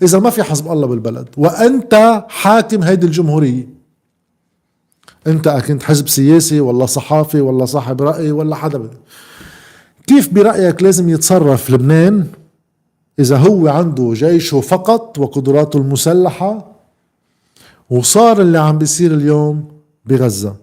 [0.01, 3.78] إذا ما في حزب الله بالبلد وأنت حاكم هيدي الجمهورية
[5.27, 8.89] انت كنت حزب سياسي ولا صحافي ولا صاحب رأي ولا حدا
[10.07, 12.27] كيف برأيك لازم يتصرف لبنان
[13.19, 16.71] إذا هو عنده جيشه فقط وقدراته المسلحة
[17.89, 19.67] وصار اللي عم بيصير اليوم
[20.05, 20.55] بغزة؟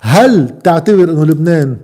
[0.00, 1.76] هل تعتبر أنه لبنان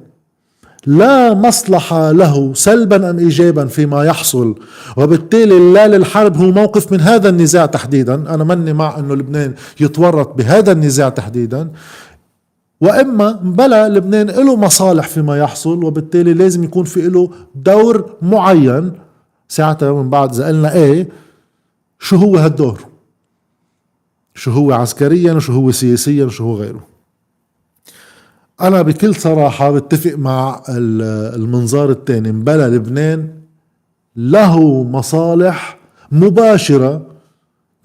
[0.86, 4.54] لا مصلحة له سلبا أم إيجابا فيما يحصل.
[4.96, 8.14] وبالتالي لا للحرب هو موقف من هذا النزاع تحديدا.
[8.14, 11.70] أنا مني مع أنه لبنان يتورط بهذا النزاع تحديدا.
[12.80, 18.92] وإما بلا لبنان له مصالح فيما يحصل وبالتالي لازم يكون في له دور معين.
[19.48, 21.08] ساعتها من بعد إذا قلنا إيه
[21.98, 22.84] شو هو هالدور؟
[24.34, 26.89] شو هو عسكريا وشو هو سياسيا وشو هو غيره؟
[28.62, 33.34] أنا بكل صراحة بتفق مع المنظار الثاني مبلا لبنان
[34.16, 35.78] له مصالح
[36.12, 37.06] مباشرة.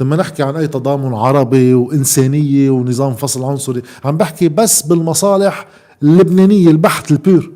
[0.01, 3.81] لما نحكي عن أي تضامن عربي وإنسانية ونظام فصل عنصري.
[4.05, 5.67] عم بحكي بس بالمصالح
[6.03, 7.51] اللبنانية البحث البير.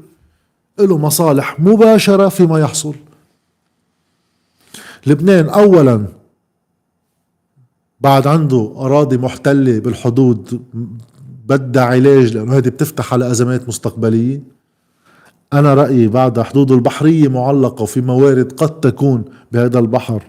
[0.80, 2.96] له مصالح مباشرة فيما يحصل.
[5.08, 6.06] لبنان اولا
[8.02, 10.62] بعد عنده أراضي محتلة بالحدود
[11.50, 14.42] بدها علاج لأنه هذه بتفتح على أزمات مستقبلية.
[15.54, 20.24] أنا رأيي بعد حدوده البحرية معلقة وفي موارد قد تكون بهذا البحر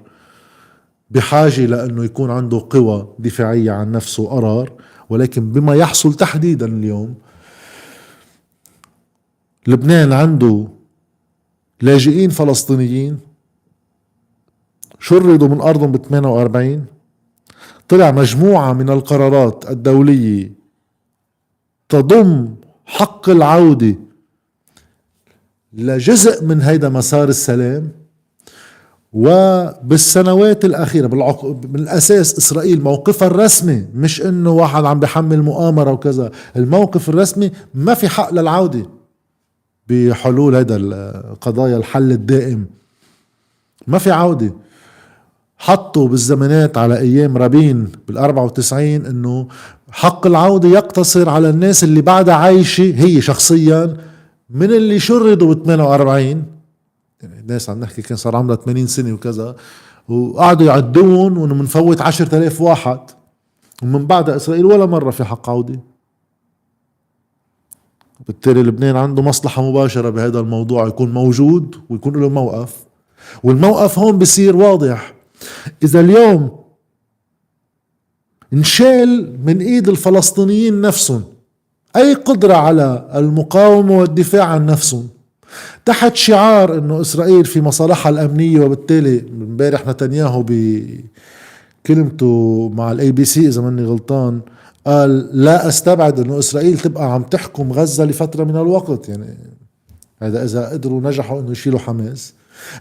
[1.11, 4.73] بحاجة لأنه يكون قوة قوى دفاعية عن نفسه وقرار.
[5.11, 7.15] ولكن بما يحصل تحديدا اليوم
[9.67, 10.69] لبنان عنده
[11.83, 13.19] لاجئين فلسطينيين
[15.01, 16.87] شردوا من أرضهم ب 48
[17.89, 20.60] طلع مجموعة من القرارات الدولية
[21.91, 22.49] تضم
[22.87, 23.95] حق العودة.
[25.73, 27.89] لجزء من هيدا مسار السلام
[29.13, 31.47] وبالسنوات الأخيرة بالعق...
[31.47, 38.09] بالأساس إسرائيل موقفها الرسمي مش إنه واحد عم بحمل مؤامرة وكذا الموقف الرسمي ما في
[38.09, 38.87] حق للعودة
[39.89, 42.67] بحلول هذا القضايا الحل الدائم.
[43.87, 44.53] ما في عودة.
[45.59, 49.49] حطوا بالزمانات على أيام رابين بال 94 إنه
[49.91, 53.97] حق العودة يقتصر على الناس اللي بعدها عايشة هي شخصيا
[54.51, 56.45] من اللي شردوا ب 48
[57.23, 59.57] يعني الناس عم نحكي كان صار عمرها 80 سنة وكذا
[60.09, 63.01] وقعدوا يعدون وإنه بنفوت 10000 واحد.
[63.83, 65.81] ومن بعدها إسرائيل ولا مرة في حق عودة.
[68.27, 72.77] بالتالي لبنان عنده مصلحة مباشرة بهذا الموضوع يكون موجود ويكون له موقف.
[73.43, 75.15] والموقف هون بصير واضح.
[75.83, 76.60] إذا اليوم
[78.53, 81.25] انشال من إيد الفلسطينيين نفسهم.
[81.97, 85.09] أي قدرة على المقاومة والدفاع عن نفسهم.
[85.85, 90.45] تحت شعار إنه إسرائيل في مصالحها الأمنية وبالتالي امبارح نتنياهو
[91.87, 94.41] بكلمته مع ال ABC إذا ماني غلطان
[94.87, 99.09] قال لا أستبعد إنه إسرائيل تبقى عم تحكم غزة لفترة من الوقت.
[99.09, 99.39] يعني
[100.23, 102.33] هذا إذا قدروا نجحوا إنه يشيلوا حماس.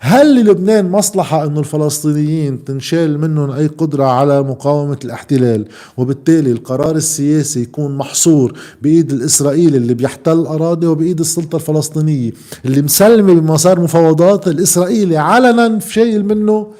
[0.01, 7.61] هل للبنان مصلحة أن الفلسطينيين تنشال منهم أي قدرة على مقاومة الاحتلال؟ وبالتالي القرار السياسي
[7.61, 12.31] يكون محصور بإيد الإسرائيلي اللي بيحتل أراضي وبإيد السلطة الفلسطينية
[12.65, 16.71] اللي مسلمة بمسار مفاوضات الإسرائيلي علنا شايل منه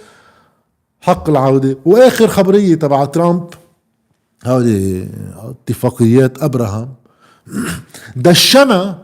[1.02, 1.78] حق العودة.
[1.86, 3.48] وآخر خبرية تبع ترامب
[4.46, 5.08] هذه
[5.50, 6.90] اتفاقيات أبراهام.
[8.16, 8.99] دشنا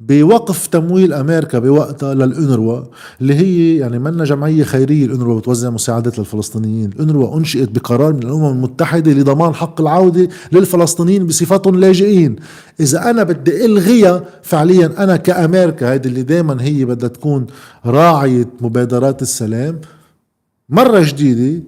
[0.00, 2.82] بوقف تمويل أمريكا بوقتها للأنروا
[3.20, 8.46] اللي هي يعني منا جمعية خيرية الأنروا بتوزع مساعدات للفلسطينيين، الأنروا أنشئت بقرار من الأمم
[8.46, 12.36] المتحدة لضمان حق العودة للفلسطينيين بصفتهم لاجئين،
[12.80, 17.46] إذا أنا بدي ألغيها فعليا أنا كأمريكا هيدي اللي دائما هي بدها تكون
[17.86, 19.80] راعية مبادرات السلام.
[20.68, 21.62] مرة جديدة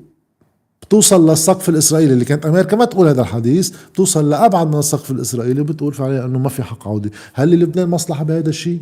[0.90, 5.60] بتوصل للسقف الإسرائيلي اللي كانت أمريكا ما تقول هذا الحديث بتوصل لأبعد من السقف الإسرائيلي
[5.60, 7.10] وبتقول فعليا إنه ما في حق عودة.
[7.34, 8.80] هل للبنان مصلحة بهذا الشيء؟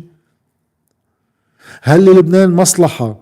[1.81, 3.19] هل للبنان مصلحة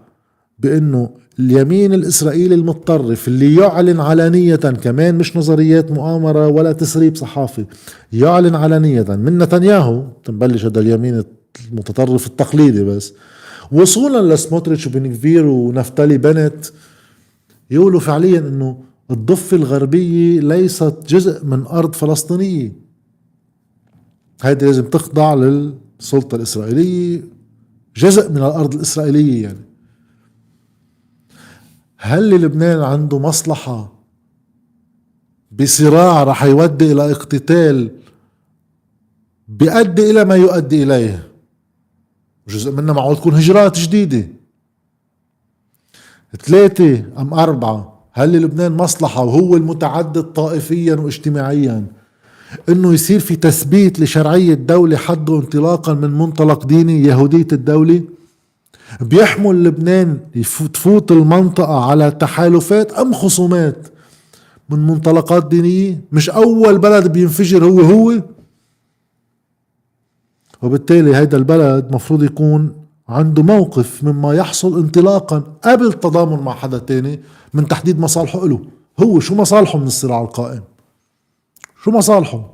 [0.60, 7.66] بإنه اليمين الإسرائيلي المتطرف اللي يعلن علانية كمان مش نظريات مؤامرة ولا تسريب صحافي
[8.14, 11.24] يعلن علانية من نتنياهو تنبلش هذا اليمين
[11.72, 13.14] المتطرف التقليدي بس
[13.72, 16.66] وصولا لسموتريتش وبنكفير ونفتالي بنت
[17.72, 22.76] يقولوا فعليا إنه الضفة الغربية ليست جزء من أرض فلسطينية.
[24.42, 27.24] هيدي لازم تخضع للسلطة الإسرائيلية
[27.96, 29.68] جزء من الأرض الإسرائيلية يعني.
[31.98, 33.94] هل لبنان عنده مصلحة
[35.52, 37.92] بصراع رح يودي إلى اقتتال
[39.48, 41.28] بيؤدي إلى ما يؤدي إليه؟
[42.48, 44.28] جزء منها معقول تكون هجرات جديدة.
[46.44, 47.98] ثلاثة أم أربعة.
[48.14, 51.86] هل لبنان مصلحة وهو المتعدد طائفيا واجتماعيا؟
[52.70, 58.02] إنه يصير في تثبيت لشرعية دولة حد انطلاقا من منطلق ديني يهودية الدولة؟
[59.02, 60.20] بيحمل لبنان
[60.74, 63.88] تفوت المنطقة على تحالفات أم خصومات
[64.70, 68.22] من منطلقات دينية؟ مش أول بلد بينفجر هو هو.
[70.62, 72.72] وبالتالي هيدا البلد مفروض يكون
[73.10, 77.20] عنده موقف مما يحصل انطلاقا قبل التضامن مع حدا تاني
[77.54, 78.66] من تحديد مصالحه له
[79.00, 80.64] هو شو مصالحه من الصراع القائم؟
[81.84, 82.54] شو مصالحه؟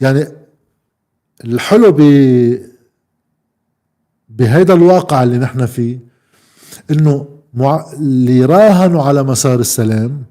[0.00, 0.26] يعني
[1.44, 2.00] الحلو ب
[4.28, 5.98] بهيدا الواقع اللي نحن فيه
[6.90, 7.92] إنه مع...
[7.92, 10.24] اللي راهنوا على مسار السلام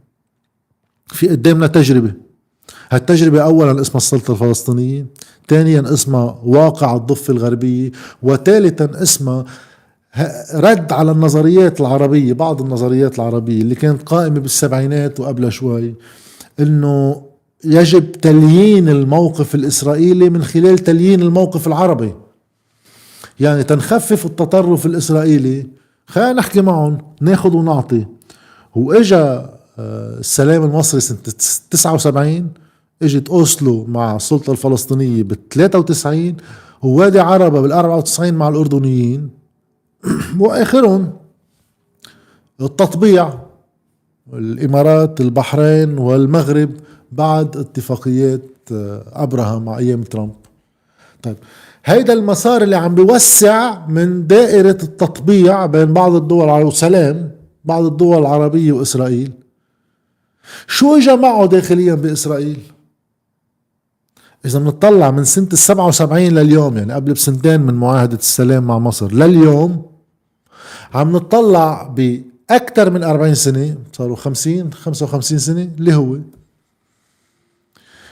[1.08, 2.14] في قدامنا تجربة.
[2.92, 5.06] هالتجربة أولا اسمها السلطة الفلسطينية.
[5.50, 7.92] ثانيا اسمها واقع الضفة الغربية
[8.24, 9.46] وثالثا اسمها
[10.54, 15.96] رد على النظريات العربية بعض النظريات العربية اللي كانت قائمة بالسبعينات وقبل شوي
[16.60, 17.22] إنه
[17.64, 22.14] يجب تليين الموقف الإسرائيلي من خلال تليين الموقف العربي.
[23.40, 25.68] يعني تنخفف التطرف الإسرائيلي.
[26.08, 28.06] خلينا نحكي معهم ناخذ ونعطي.
[28.76, 31.18] وإجا آه، السلام المصري سنة
[31.72, 32.50] 79
[33.02, 36.36] إجت أوسلو مع السلطة الفلسطينية بال 93
[36.84, 39.30] ووادي عربة بال 94 مع الأردنيين.
[40.40, 41.14] وآخرهم
[42.62, 43.34] التطبيع
[44.34, 46.70] الإمارات البحرين والمغرب
[47.12, 50.36] بعد اتفاقيات آه، أبراهام مع أيام ترامب.
[51.24, 51.36] طيب
[51.86, 57.32] هيدا المسار اللي عم بيوسع من دائرة التطبيع بين بعض الدول العربية وسلام
[57.66, 59.32] بعض الدول العربية وإسرائيل.
[60.68, 62.60] شو اجى معه داخليا بإسرائيل؟
[64.46, 69.12] إذا بنطلع من سنة السبعة وسبعين لليوم يعني قبل بسنتين من معاهدة السلام مع مصر
[69.12, 69.86] لليوم
[70.94, 76.18] عم نطلع بأكثر من 40 سنة صاروا 50 55 سنة اللي هو.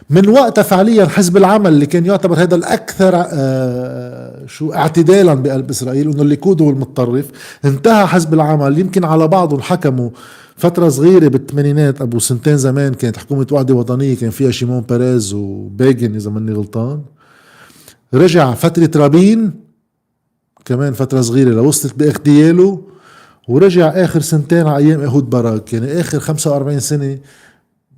[0.10, 6.12] من وقتها فعليا حزب العمل اللي كان يعتبر هذا الأكثر آه شو اعتدالا بقلب إسرائيل
[6.12, 7.26] انه الليكود هو المتطرف
[7.66, 8.80] انتهى حزب العمل.
[8.80, 10.10] يمكن على بعضهم حكموا
[10.58, 16.15] فترة صغيرة بالثمانينات أبو سنتين زمان كانت حكومة وحدة وطنية كان فيها شيمون بيريز وبيجن
[16.15, 17.02] إذا ماني غلطان.
[18.13, 19.54] رجع فترة رابين
[20.65, 22.82] كمان فترة صغيرة لوصلت باغتياله
[23.48, 27.17] ورجع آخر سنتين على أيام إيهود باراك يعني آخر 45 سنة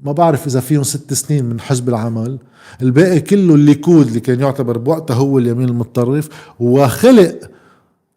[0.04, 2.40] ما بعرف إذا فيهم ست سنين من حزب العمل.
[2.82, 7.40] الباقي كله الليكود اللي كان يعتبر بوقتها هو اليمين المتطرف وخلق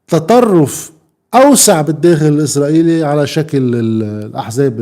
[0.08, 0.91] تطرف
[1.34, 4.80] أوسع بالداخل الإسرائيلي على شكل الأحزاب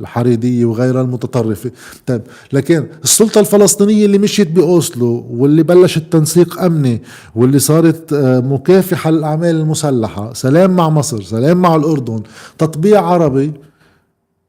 [0.00, 1.70] الحريدية وغيرها المتطرفة.
[2.06, 2.22] طيب
[2.52, 7.02] لكن السلطة الفلسطينية اللي مشيت بأوسلو واللي بلشت تنسيق أمني
[7.34, 12.22] واللي صارت آه، مكافحة للأعمال المسلحة سلام مع مصر سلام مع الأردن
[12.58, 13.52] تطبيع عربي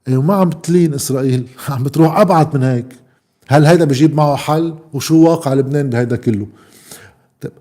[0.08, 2.86] إيه، وما عم تلين إسرائيل عم بتروح أبعد من هيك.
[3.48, 6.48] هل هيدا بجيب معه حل؟ وشو واقع لبنان بهيدا كله؟
[7.42, 7.52] طيب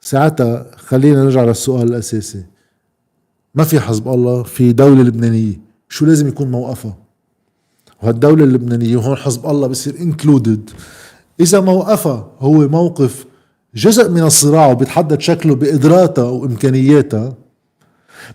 [0.00, 2.57] ساعتها خلينا نرجع للسؤال الأساسي.
[3.54, 5.60] ما في حزب الله في دولة لبنانية.
[5.88, 6.96] شو لازم يكون موقفها؟
[8.02, 10.70] وهالدولة اللبنانية وهون حزب الله بصير انكلودد
[11.40, 13.26] إذا موقفها هو موقف
[13.74, 17.34] جزء من الصراع وبيتحدد شكله بقدراتها وإمكانياتها.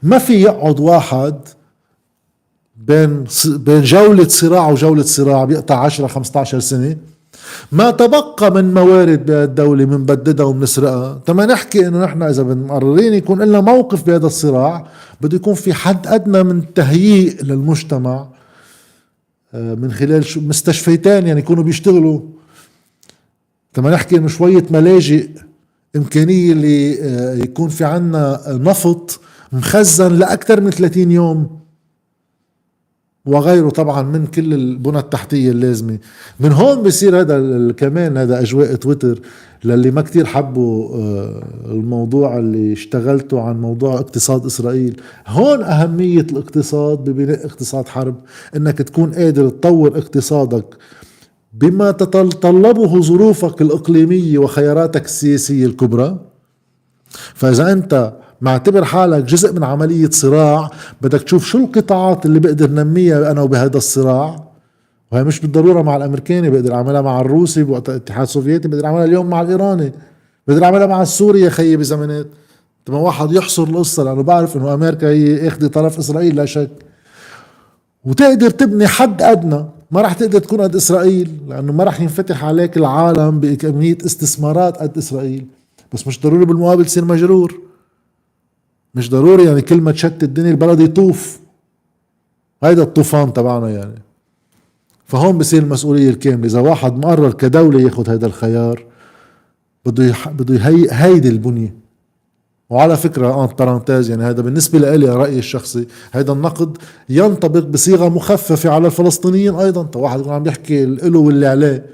[0.03, 1.35] ما في يقعد واحد
[2.77, 6.95] بين بين جولة صراع وجولة صراع بيقطع 10 15 سنة.
[7.71, 13.61] ما تبقى من موارد بهالدولة بنبددها وبنسرقها تما نحكي إنه نحن إذا مقررين يكون لنا
[13.61, 14.87] موقف بهذا الصراع
[15.21, 18.27] بده يكون في حد أدنى من تهيئ للمجتمع
[19.53, 22.21] آه، من خلال مستشفيتين يعني يكونوا بيشتغلوا.
[23.73, 25.29] تما نحكي إنه شوية ملاجئ
[25.95, 29.19] إمكانية اللي آه، يكون في عنا نفط
[29.51, 31.62] مخزن لأكثر من 30 يوم.
[33.25, 35.97] وغيره طبعا من كل البنى التحتية اللازمة.
[36.39, 39.19] من هون بصير هذا كمان هذا أجواء تويتر
[39.63, 45.01] للي ما كتير حبوا آه، الموضوع اللي اشتغلته عن موضوع اقتصاد إسرائيل.
[45.27, 48.15] هون أهمية الاقتصاد ببناء اقتصاد حرب
[48.55, 50.65] إنك تكون قادر تطور اقتصادك
[51.53, 56.19] بما تتطلبه ظروفك الإقليمية وخياراتك السياسية الكبرى.
[57.33, 60.69] فإذا أنت معتبر حالك جزء من عملية صراع.
[61.01, 64.43] بدك تشوف شو القطاعات اللي بقدر نميها أنا وبهذا الصراع.
[65.11, 69.29] وهي مش بالضرورة مع الأمريكاني بقدر أعملها مع الروسي بوقت الاتحاد السوفيتي بقدر أعملها اليوم
[69.29, 69.91] مع الإيراني.
[70.47, 72.27] بقدر أعملها مع السوري يا خيي بزمانات
[72.89, 76.71] لما واحد يحصر القصة لأنه بعرف إنه أمريكا هي اخذ طرف إسرائيل لا شك.
[78.05, 79.65] وتقدر تبني حد أدنى.
[79.91, 84.97] ما راح تقدر تكون قد إسرائيل لأنه ما راح ينفتح عليك العالم بكمية استثمارات قد
[84.97, 85.45] إسرائيل.
[85.93, 87.72] بس مش ضروري بالمقابل تصير مجرور.
[88.95, 91.39] مش ضروري يعني كل ما تشتت الدنيا البلد يطوف.
[92.63, 94.01] هيدا الطوفان تبعنا يعني.
[95.05, 96.45] فهون بصير المسؤولية الكاملة.
[96.45, 98.85] إذا واحد مقرر كدولة ياخذ هذا الخيار
[99.85, 100.29] بده يح...
[100.29, 100.87] بده يهي...
[100.91, 101.75] هيدي البنية.
[102.69, 106.77] وعلى فكرة ان بارانتاز يعني هذا بالنسبة لي رأيي الشخصي هذا النقد
[107.09, 109.83] ينطبق بصيغة مخففة على الفلسطينيين أيضا.
[109.83, 111.85] طيب واحد يكون عم يحكي له واللي عليه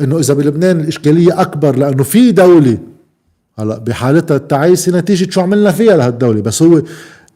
[0.00, 2.78] إنه إذا بلبنان الإشكالية أكبر لأنه في دولة
[3.58, 6.40] هلا بحالتها التعيسه نتيجة شو عملنا فيها لهالدولة.
[6.40, 6.82] بس هو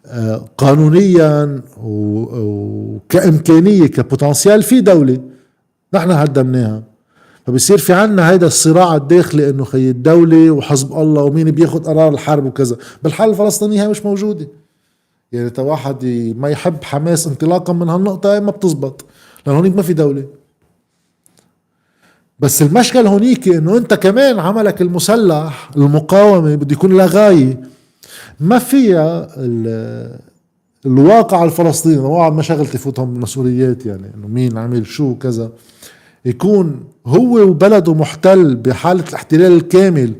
[0.06, 5.18] آه، قانونيا وكإمكانية كبوتنسيال في دولة
[5.94, 6.82] نحن هدمناها
[7.46, 12.46] فبصير في عنا هيدا الصراع الداخلي إنه خي الدولة وحزب الله ومين بياخد قرار الحرب
[12.46, 12.76] وكذا.
[13.02, 14.48] بالحالة الفلسطينية هي مش موجودة.
[15.32, 16.04] يعني تا واحد
[16.36, 19.04] ما يحب حماس انطلاقا من هالنقطة ما بتزبط.
[19.46, 20.24] لأن هونيك ما في دولة.
[22.40, 27.60] بس المشكل هونيك إنه أنت كمان عملك المسلح المقاومة بده يكون لها غاية.
[28.40, 29.28] ما فيها
[30.86, 35.50] الواقع الفلسطيني واحد ما شغل تفوتهم مسؤوليات يعني إنه مين عمل شو كذا.
[36.24, 40.12] يكون هو وبلده محتل بحالة الاحتلال الكامل.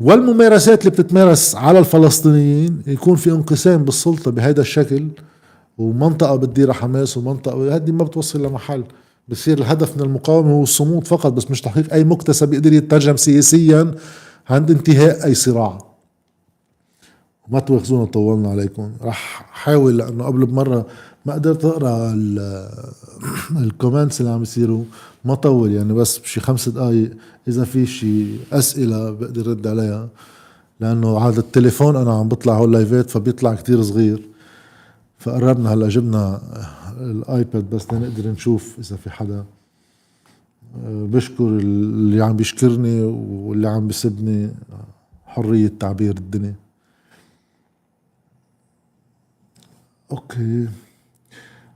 [0.00, 5.08] والممارسات اللي بتتمارس على الفلسطينيين يكون في انقسام بالسلطة بهذا الشكل
[5.78, 8.84] ومنطقة بتديرها حماس ومنطقة هذه ما بتوصل لمحل.
[9.28, 13.94] بصير الهدف من المقاومة هو الصمود فقط بس مش تحقيق أي مكتسب يقدر يترجم سياسيا
[14.50, 15.78] عند انتهاء أي صراع.
[17.48, 18.92] وما تواخذونا طولنا عليكم.
[19.02, 20.86] راح حاول لأنه قبل بمرة
[21.26, 22.12] ما قدرت أقرأ
[23.64, 24.84] الكومنتس اللي عم يصيروا.
[25.24, 27.10] ما طول يعني بس بشي خمس دقايق.
[27.48, 30.08] إذا في شي أسئلة بقدر رد عليها.
[30.80, 34.22] لأنه هذا التليفون أنا عم بطلع هول لايفات فبيطلع كتير صغير.
[35.18, 36.40] فقربنا هلأ جبنا
[37.00, 39.44] ال iPad بس لنقدر نشوف إذا في حدا.
[40.84, 44.50] بشكر اللي عم بيشكرني واللي عم بيسبني
[45.26, 46.54] حرية تعبير الدنيا.
[50.10, 50.68] Okay.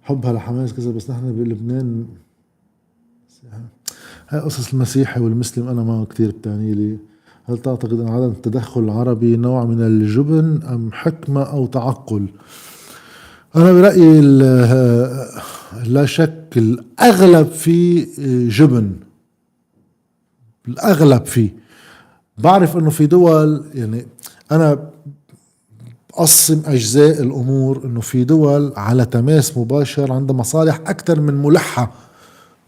[0.02, 2.06] حبها لحماس كذا بس نحن بلبنان.
[4.28, 6.98] هاي قصص المسيحي والمسلم أنا ما كثير بتعني لي.
[7.44, 12.28] هل تعتقد إن عدم التدخل العربي نوع من الجبن أم حكمة أو تعقل؟
[13.56, 14.20] أنا برأيي
[15.84, 18.06] لا شك الأغلب فيه
[18.48, 18.92] جبن.
[20.68, 21.56] الأغلب فيه
[22.38, 24.06] بعرف إنه في دول يعني
[24.52, 24.90] أنا
[26.10, 31.92] بقسم أجزاء الأمور إنه في دول على تماس مباشر عندها مصالح أكثر من ملحة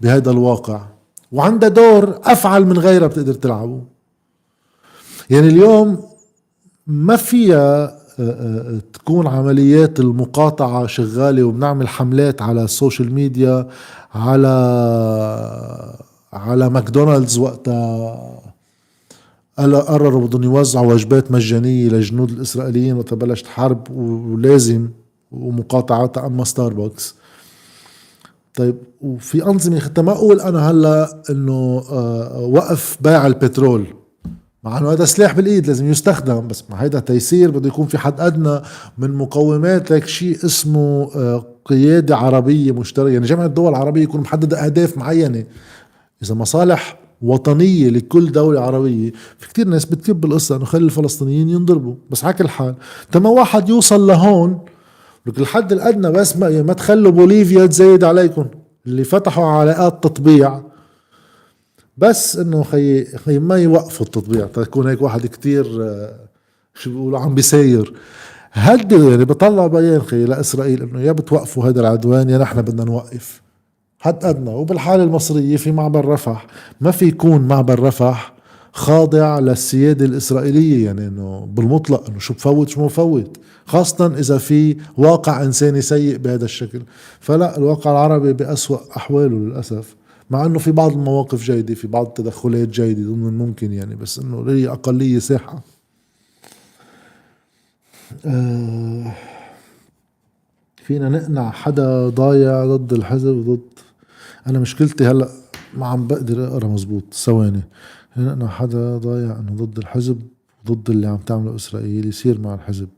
[0.01, 0.87] بهذا الواقع
[1.33, 3.83] وعندها دور أفعل من غيرها بتقدر تلعبه.
[5.31, 6.05] يعني اليوم
[6.87, 8.00] ما فيها
[8.93, 13.67] تكون عمليات المقاطعة شغالة وبنعمل حملات على ال social media
[14.15, 14.49] على
[16.33, 18.41] على ماكدونالدز وقتها.
[19.59, 24.89] قرروا بدهم يوزعوا وجبات مجانية للجنود الإسرائيليين وقت بلشت حرب ولازم
[25.33, 27.15] ومقاطعتها أما ستاربكس
[28.55, 33.87] طيب وفي أنظمة حتى ما أقول أنا هلأ إنه آه، وقف بيع البترول.
[34.65, 38.21] مع إنه هذا سلاح بالإيد لازم يستخدم بس مع هيدا تيسير بده يكون في حد
[38.21, 38.61] أدنى
[38.99, 43.13] من مقومات لك شيء اسمه آه، قيادة عربية مشتركة.
[43.13, 45.45] يعني جامعه الدول العربية يكون محددة أهداف معينة.
[46.23, 51.95] إذا مصالح وطنية لكل دولة عربية في كتير ناس بتكب بالقصة إنه خلي الفلسطينيين ينضربوا.
[52.11, 52.75] بس على كل حال
[53.13, 54.59] تما واحد يوصل لهون
[55.27, 58.47] لك الحد الأدنى بس ما, ما تخلوا بوليفيا تزايد عليكم.
[58.87, 60.61] اللي فتحوا علاقات تطبيع
[62.01, 64.47] بس إنه خي, خي ما يوقفوا التطبيع.
[64.47, 66.15] تكون هيك واحد كتير آه،
[66.75, 67.93] شو بيقولوا عم بيساير
[68.53, 73.43] هددوا يعني بطلع بيان خي لإسرائيل إنه يا بتوقفوا هذا العدوان يا نحن بدنا نوقف.
[73.99, 74.51] حد أدنى.
[74.51, 76.47] وبالحالة المصرية في معبر رفح.
[76.81, 78.33] ما في يكون معبر رفح
[78.73, 80.87] خاضع للسيادة الإسرائيلية.
[80.87, 83.37] يعني إنه بالمطلق إنه شو بفوت شو ما بفوت.
[83.67, 86.83] خاصة إذا في واقع إنساني سيء بهذا الشكل.
[87.21, 90.00] فلا الواقع العربي بأسوأ أحواله للأسف.
[90.31, 94.51] مع إنه في بعض المواقف جيدة في بعض التدخلات جيدة ضمن الممكن يعني بس إنه
[94.51, 95.63] هي أقلية ساحة.
[98.27, 99.13] آه
[100.77, 103.79] فينا نقنع حدا ضايع ضد الحزب ضد
[104.47, 105.29] أنا مشكلتي هلأ
[105.77, 107.15] ما عم بقدر أقرأ مزبوط.
[107.15, 107.63] ثواني
[108.17, 110.23] نقنع حدا ضايع إنه ضد الحزب
[110.67, 112.89] ضد اللي عم تعمله إسرائيل يصير مع الحزب.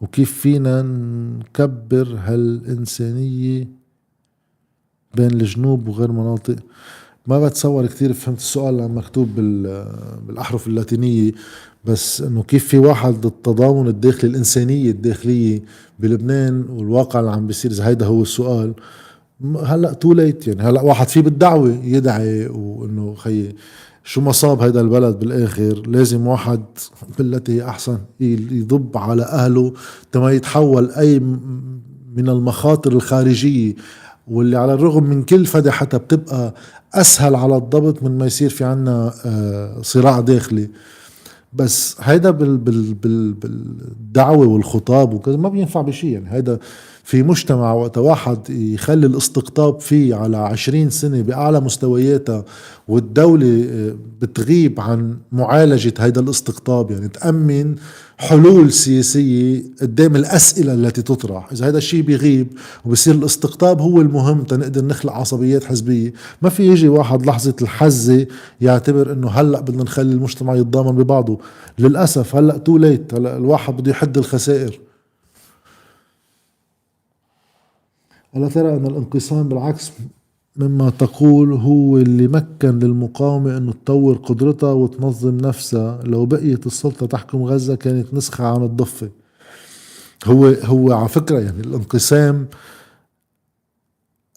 [0.00, 3.77] وكيف فينا نكبر هالإنسانية
[5.14, 6.56] بين الجنوب وغير مناطق.
[7.26, 9.28] ما بتصور كثير فهمت السؤال اللي مكتوب
[10.26, 11.32] بالأحرف اللاتينية.
[11.84, 15.62] بس إنه كيف في واحد التضامن الداخلي الإنسانية الداخلية
[15.98, 18.74] بلبنان والواقع اللي عم بيصير؟ إذا هيدا هو السؤال.
[19.64, 20.62] هلأ تو ليت يعني.
[20.62, 23.54] هلأ واحد في بالدعوة يدعي وإنه خيي
[24.04, 26.62] شو ما صاب هيدا البلد بالآخر لازم واحد
[27.18, 29.72] بالتي هي أحسن يضب على أهله
[30.12, 31.18] تما يتحول أي
[32.16, 33.74] من المخاطر الخارجية.
[34.30, 36.54] واللي على الرغم من كل فدحتها بتبقى
[36.94, 40.68] أسهل على الضبط من ما يصير في عنا آه، صراع داخلي.
[41.52, 46.32] بس هيدا بال بال بال بالدعوة والخطاب وكذا ما بينفع بشيء يعني.
[46.32, 46.58] هيدا
[47.08, 52.44] في مجتمع وقت واحد يخلي الاستقطاب فيه على عشرين سنة بأعلى مستوياتها
[52.88, 56.90] والدولة آه، بتغيب عن معالجة هيدا الاستقطاب.
[56.90, 57.74] يعني تأمن
[58.18, 61.52] حلول سياسية قدام الأسئلة التي تطرح.
[61.52, 62.48] إذا هذا الشيء بيغيب
[62.84, 66.12] وبصير الاستقطاب هو المهم تنقدر نخلق عصبيات حزبية.
[66.42, 68.26] ما في يجي واحد لحظة الحزة
[68.60, 71.38] يعتبر إنه هلأ بدنا نخلي المجتمع يتضامن ببعضه.
[71.78, 74.87] للأسف هلأ تو ليت هلأ الواحد بده يحد الخسائر.
[78.36, 79.92] ألا ترى أن الانقسام بالعكس
[80.56, 87.42] مما تقول هو اللي مكن للمقاومة أنه تطور قدرتها وتنظم نفسها؟ لو بقيت السلطة تحكم
[87.42, 89.08] غزة كانت نسخة عن الضفة.
[90.24, 92.46] هو هو على فكرة يعني الانقسام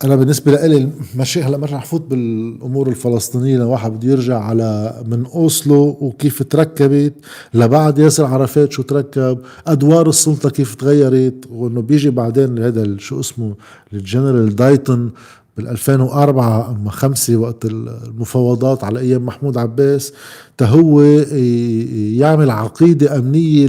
[0.03, 5.01] أنا بالنسبة لي ماشي هلأ ما رح فوت بالأمور الفلسطينية لو واحد بده يرجع على
[5.07, 7.13] من أوسلو وكيف تركبت
[7.53, 13.55] لبعد ياسر عرفات شو تركب أدوار السلطة كيف تغيرت وإنه بيجي بعدين هذا شو اسمه
[13.93, 15.11] الجنرال دايتون
[15.57, 20.13] بال 2004 أما خمسة وقت المفاوضات على أيام محمود عباس
[20.57, 21.01] تهو
[22.21, 23.67] يعمل عقيدة أمنية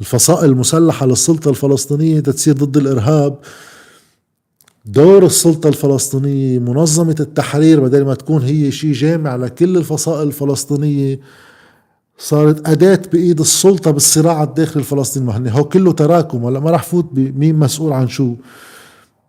[0.00, 3.38] للفصائل المسلحة للسلطة الفلسطينية تتصير ضد الإرهاب.
[4.88, 11.20] دور السلطة الفلسطينية منظمة التحرير بدل ما تكون هي شيء جامع لكل الفصائل الفلسطينية
[12.18, 15.26] صارت أداة بإيد السلطة بالصراع الداخلي الفلسطيني.
[15.26, 18.34] ما هن هو كله تراكم ولا ما راح فوت بمين مسؤول عن شو.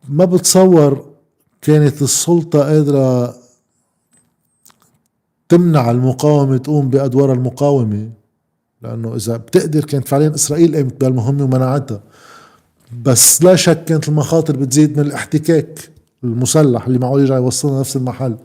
[0.09, 1.05] ما بتصور
[1.61, 3.35] كانت السلطة قادرة
[5.49, 8.09] تمنع المقاومة تقوم بأدوار المقاومة؟
[8.81, 12.03] لأنه إذا بتقدر كانت فعليا إسرائيل قامت بهالمهمة ومنعتها.
[12.91, 15.89] بس لا شك كانت المخاطر بتزيد من الاحتكاك
[16.23, 18.37] المسلح اللي معقول يرجع يوصلنا نفس المحل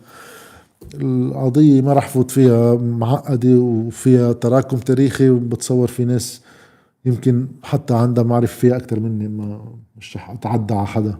[0.95, 6.41] القضية ما رح فوت فيها معقدة وفيها تراكم تاريخي وبتصور في ناس
[7.05, 9.61] يمكن حتى عندها معرفة فيها أكثر مني ما
[9.97, 11.19] مش رح أتعدى على حدا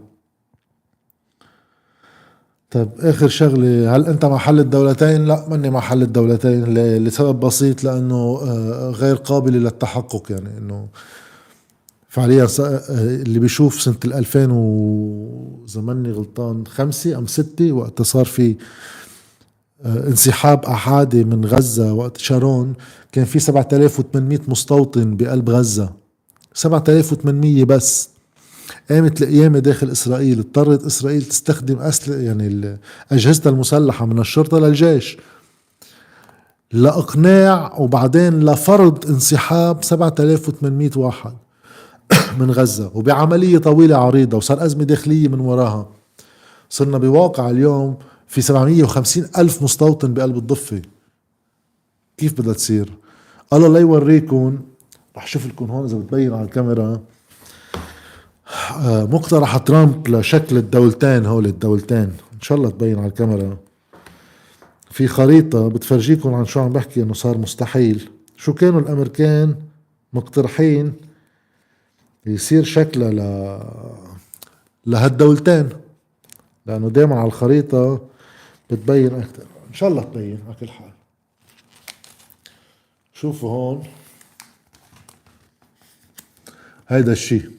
[2.71, 6.63] طيب آخر شغلة هل أنت مع حل الدولتين؟ لا ماني مع حل الدولتين
[6.97, 10.87] لسبب بسيط لأنه آه، غير قابل للتحقق يعني إنه
[12.15, 12.47] فعليا
[12.89, 18.55] اللي بيشوف سنة ال 2000 وزمني غلطان خمسة أم ستة وقت صار في
[19.85, 22.73] آه، انسحاب أحادي من غزة وقت شارون
[23.11, 25.93] كان في 7800 مستوطن بقلب غزة.
[26.53, 28.09] 7800 بس.
[28.89, 32.77] قامت القيامة داخل إسرائيل اضطرت إسرائيل تستخدم أسلحة يعني
[33.11, 35.17] أجهزتها المسلحة من الشرطة للجيش.
[36.71, 41.33] لإقناع وبعدين لفرض انسحاب 7800 واحد.
[42.39, 45.89] من غزة وبعملية طويلة عريضة وصار أزمة داخلية من وراها.
[46.69, 50.81] صرنا بواقع اليوم في 750 ألف مستوطن بقلب الضفة.
[52.17, 52.91] كيف بدها تصير؟
[53.53, 54.59] الله لا يوريكم
[55.17, 57.01] رح شوف لكم هون إذا بتبين على الكاميرا.
[58.79, 62.13] آه، مقترح ترامب لشكل الدولتين هول الدولتين.
[62.33, 63.57] إن شاء الله تبين على الكاميرا.
[64.91, 68.09] في خريطة بتفرجيكم عن شو عم بحكي إنه صار مستحيل.
[68.37, 69.55] شو كانوا الأمريكان
[70.13, 70.93] مقترحين؟
[72.25, 73.59] يصير شكلها ل
[74.85, 75.69] لهالدولتين
[76.65, 78.01] لأنه دائما على الخريطة
[78.71, 80.89] بتبين أكثر إن شاء الله تبين على كل حال.
[83.13, 83.83] شوفوا هون.
[86.87, 87.49] هيدا الشيء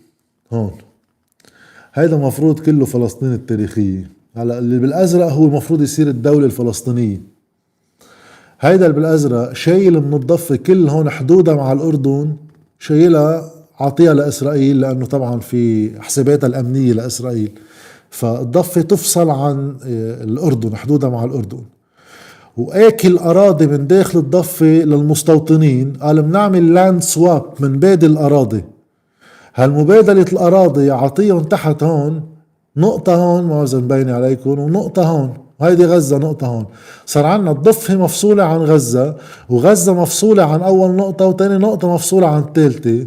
[0.53, 0.79] هون.
[1.95, 4.11] هيدا مفروض كله فلسطين التاريخية.
[4.37, 7.21] هلا اللي بالأزرق هو المفروض يصير الدولة الفلسطينية.
[8.61, 12.37] هيدا اللي بالأزرق شايل من الضفة كل هون حدودها مع الأردن
[12.79, 17.51] شايلها عطيها لإسرائيل لأنه طبعا في حساباتها الأمنية لإسرائيل.
[18.11, 21.63] فالضفة تفصل عن آه، الأردن حدودها مع الأردن.
[22.57, 25.93] وآكل أراضي من داخل الضفة للمستوطنين.
[26.03, 28.65] قال بنعمل لاند سواب من بادي الأراضي.
[29.55, 32.23] هالمبادلة الأراضي أعطيهم تحت هون.
[32.77, 35.35] نقطة هون ما إذا مبينة عليكم ونقطة هون.
[35.61, 36.67] هيدي غزة نقطة هون.
[37.07, 39.17] صار عنا الضفة مفصولة عن غزة
[39.49, 43.07] وغزة مفصولة عن أول نقطة وتاني نقطة مفصولة عن الثالثة.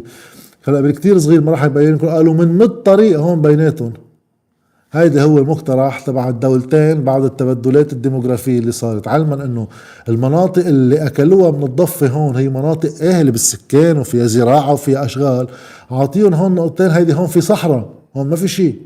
[0.70, 2.08] هلا بالكتير صغير ما راح يبين لكم.
[2.08, 3.92] قالوا من مد طريق هون بيناتهم.
[4.92, 9.08] هيدا هو المقترح تبع الدولتين بعد التبدلات الديموغرافية اللي صارت.
[9.08, 9.68] علما إنه
[10.08, 15.48] المناطق اللي أكلوها من الضفة هون هي مناطق اهلة بالسكان وفيها زراعة وفيها أشغال.
[15.90, 17.90] عاطيهم هون نقطتين هيدي هون في صحراء.
[18.16, 18.78] هون ما في شيء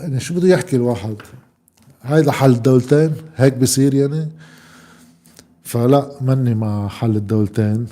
[0.00, 1.14] يعني شو بده يحكي الواحد؟
[2.02, 4.28] هيدا حل الدولتين هيك بصير يعني.
[5.62, 7.86] فلا مني مع حل الدولتين.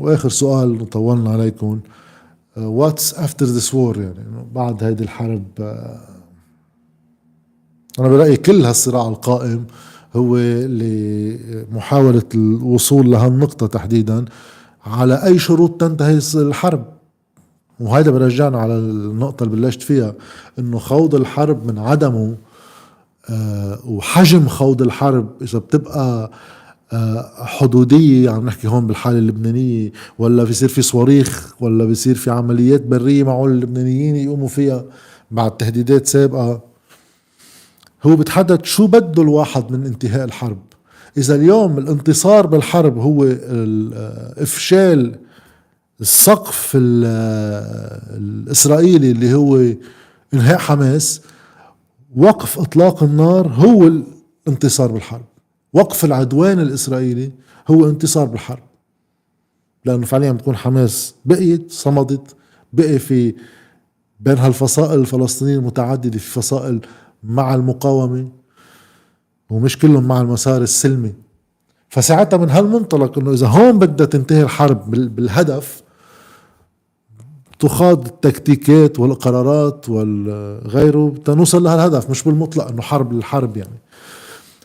[0.00, 1.80] وآخر سؤال طولنا عليكم.
[2.56, 4.14] What's after this war يعني؟
[4.54, 6.00] بعد هيدي الحرب آه،
[7.98, 9.66] أنا برأيي كل هالصراع القائم
[10.16, 10.36] هو
[10.66, 14.24] لمحاولة الوصول لهالنقطة تحديدا.
[14.86, 16.84] على أي شروط تنتهي الحرب؟
[17.80, 20.14] وهذا برجعنا على النقطة اللي بلشت فيها
[20.58, 22.34] إنه خوض الحرب من عدمه
[23.30, 26.30] آه، وحجم خوض الحرب إذا بتبقى
[27.36, 33.24] حدودية عم نحكي هون بالحالة اللبنانية ولا بيصير في صواريخ ولا بيصير في عمليات برية
[33.24, 34.84] معقول اللبنانيين يقوموا فيها
[35.30, 36.60] بعد تهديدات سابقة.
[38.02, 40.58] هو بتحدد شو بده الواحد من انتهاء الحرب.
[41.16, 43.24] إذا اليوم الانتصار بالحرب هو
[44.38, 45.14] إفشال
[46.00, 46.72] السقف
[48.16, 49.72] الإسرائيلي اللي هو
[50.34, 51.20] إنهاء حماس
[52.16, 53.90] وقف إطلاق النار هو
[54.46, 55.24] الانتصار بالحرب.
[55.72, 57.32] وقف العدوان الإسرائيلي
[57.68, 58.62] هو انتصار بالحرب.
[59.84, 62.36] لأنه فعليا بتكون حماس بقيت صمدت
[62.72, 63.34] بقي في
[64.20, 66.80] بين هالفصائل الفلسطينية المتعددة في فصائل
[67.22, 68.28] مع المقاومة
[69.50, 71.14] ومش كلهم مع المسار السلمي.
[71.88, 75.82] فساعتها من هالمنطلق إنه إذا هون بدها تنتهي الحرب بالهدف
[77.58, 83.78] تخاض التكتيكات والقرارات والغيره تنوصل لهالهدف مش بالمطلق إنه حرب للحرب يعني.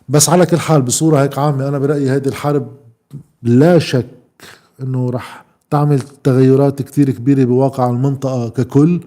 [0.10, 2.68] بس على كل حال بصورة هيك عامة أنا برأيي هذه الحرب
[3.44, 4.08] لا شك
[4.82, 9.02] إنه رح تعمل تغيرات كتير كبيرة بواقع المنطقة ككل.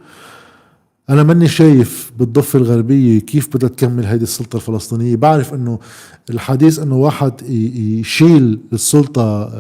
[1.11, 5.17] أنا ماني شايف بالضفة الغربية كيف بدها تكمل هيدي السلطة الفلسطينية.
[5.17, 5.79] بعرف إنه
[6.31, 9.53] الحديث إنه واحد يشيل السلطة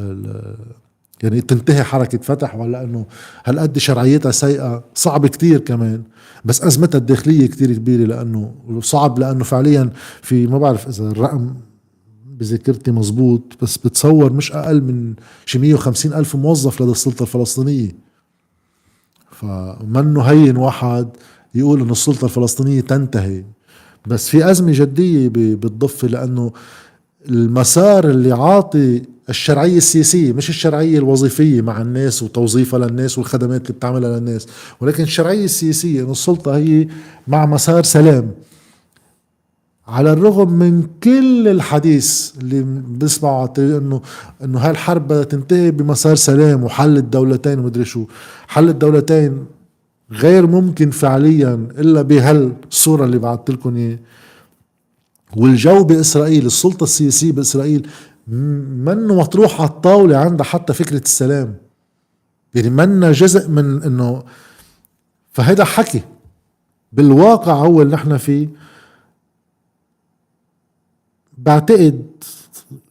[1.23, 3.07] يعني تنتهي حركة فتح ولا إنه
[3.45, 6.03] هالقد شرعيتها سيئة؟ صعب كتير كمان.
[6.45, 9.91] بس أزمتها الداخلية كتير كبيرة لأنه صعب لأنه فعليا
[10.23, 11.55] في ما بعرف إذا الرقم
[12.27, 15.15] بذاكرتي مزبوط بس بتصور مش أقل من
[15.47, 17.91] شي 150 ألف موظف لدى السلطة الفلسطينية.
[19.31, 21.09] فمنه هين واحد
[21.55, 23.45] يقول إنه السلطة الفلسطينية تنتهي.
[24.07, 26.53] بس في أزمة جدية بالضفة لأنه
[27.29, 34.19] المسار اللي عاطي الشرعية السياسية مش الشرعية الوظيفية مع الناس وتوظيفها للناس والخدمات اللي بتعملها
[34.19, 34.47] للناس.
[34.81, 36.89] ولكن الشرعية السياسية انه السلطة هي
[37.29, 38.31] مع مسار سلام.
[39.89, 44.01] على الرغم من كل الحديث اللي بنسمعه انه
[44.45, 48.05] إنه هالحرب بدها تنتهي بمسار سلام وحل الدولتين ومدري شو.
[48.49, 49.45] حل الدولتين
[50.13, 53.99] غير ممكن فعليا إلا بهالصورة اللي بعثت لكم اياه
[55.37, 57.87] والجو بإسرائيل السلطة السياسية بإسرائيل
[58.27, 61.57] منه مطروح على الطاولة عندها حتى فكرة السلام.
[62.55, 64.23] يعني منا جزء من إنه
[65.33, 66.03] فهذا حكي.
[66.93, 68.49] بالواقع هو اللي نحن فيه.
[71.39, 72.07] بعتقد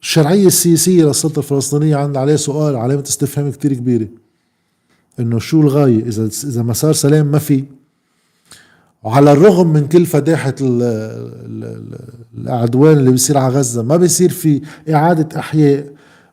[0.02, 4.08] الشرعية السياسية للسلطة الفلسطينية عندها عليه سؤال علامة استفهام كتير كبيرة.
[5.20, 7.64] إنه شو الغاية؟ اذا إذا مسار سلام ما في
[9.06, 10.54] وعلى الرغم من كل فداحة
[12.38, 15.86] العدوان اللي بيصير على غزة ما بيصير في إعادة إحياء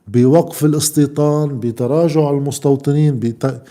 [0.07, 3.61] بوقف الاستيطان بتراجع المستوطنين بت...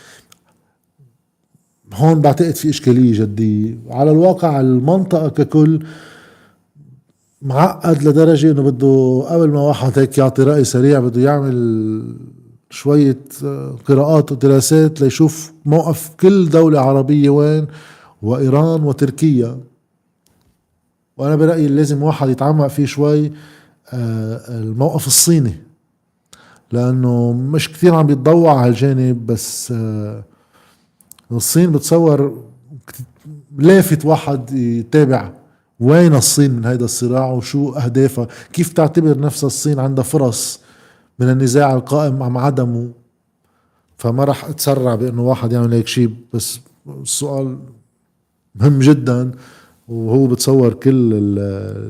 [1.94, 3.78] هون بعتقد في إشكالية جدية.
[3.90, 5.86] على الواقع المنطقة ككل
[7.42, 12.02] معقد لدرجة إنه بده قبل ما واحد هيك يعطي رأي سريع بده يعمل
[12.70, 13.18] شوية
[13.86, 17.66] قراءات ودراسات ليشوف موقف كل دولة عربية وين
[18.22, 19.60] وإيران وتركيا.
[21.16, 23.32] وأنا برأيي لازم واحد يتعمق فيه شوي
[23.92, 25.54] آه، الموقف الصيني
[26.72, 30.24] لأنه مش كثير عم بيتضوع على الجانب بس آه،
[31.32, 32.44] الصين بتصور
[33.58, 35.32] لافت واحد يتابع
[35.80, 40.60] وين الصين من هذا الصراع وشو أهدافها كيف تعتبر نفسها الصين عندها فرص
[41.18, 42.90] من النزاع القائم مع عدمه.
[43.96, 46.60] فما راح أتسرع بأنه واحد يعمل هيك شيء بس
[47.02, 47.58] السؤال
[48.54, 49.30] مهم جدا
[49.88, 51.10] وهو بتصور كل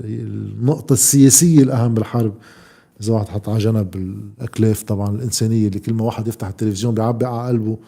[0.04, 2.34] النقطة السياسية الأهم بالحرب.
[3.00, 7.26] إذا واحد حط على جنب الأكلاف طبعا الإنسانية اللي كل ما واحد يفتح التلفزيون بيعبي
[7.26, 7.78] على قلبه.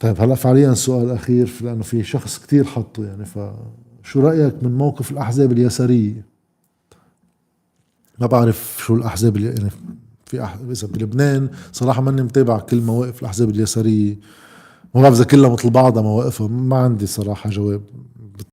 [0.00, 5.10] طيب هلأ فعليا سؤال أخير لأنه في شخص كتير حطه يعني فشو رأيك من موقف
[5.10, 6.26] الأحزاب اليسارية؟
[8.18, 9.70] ما بعرف شو الأحزاب اللي يعني
[10.26, 10.56] في أح...
[10.82, 14.16] بلبنان صراحة ماني متابع كل مواقف الأحزاب اليسارية.
[14.94, 17.82] ما بعرف إذا كلها مثل بعضها مواقفها ما عندي صراحة جواب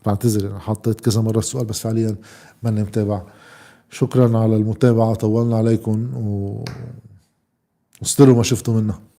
[0.06, 2.16] بعتذر أنا حطيت كذا مرة السؤال بس فعليا
[2.64, 3.22] ماني متابع.
[3.90, 6.64] شكرا على المتابعة طولنا عليكم و...
[8.02, 9.00] واستروا ما شفتوا منا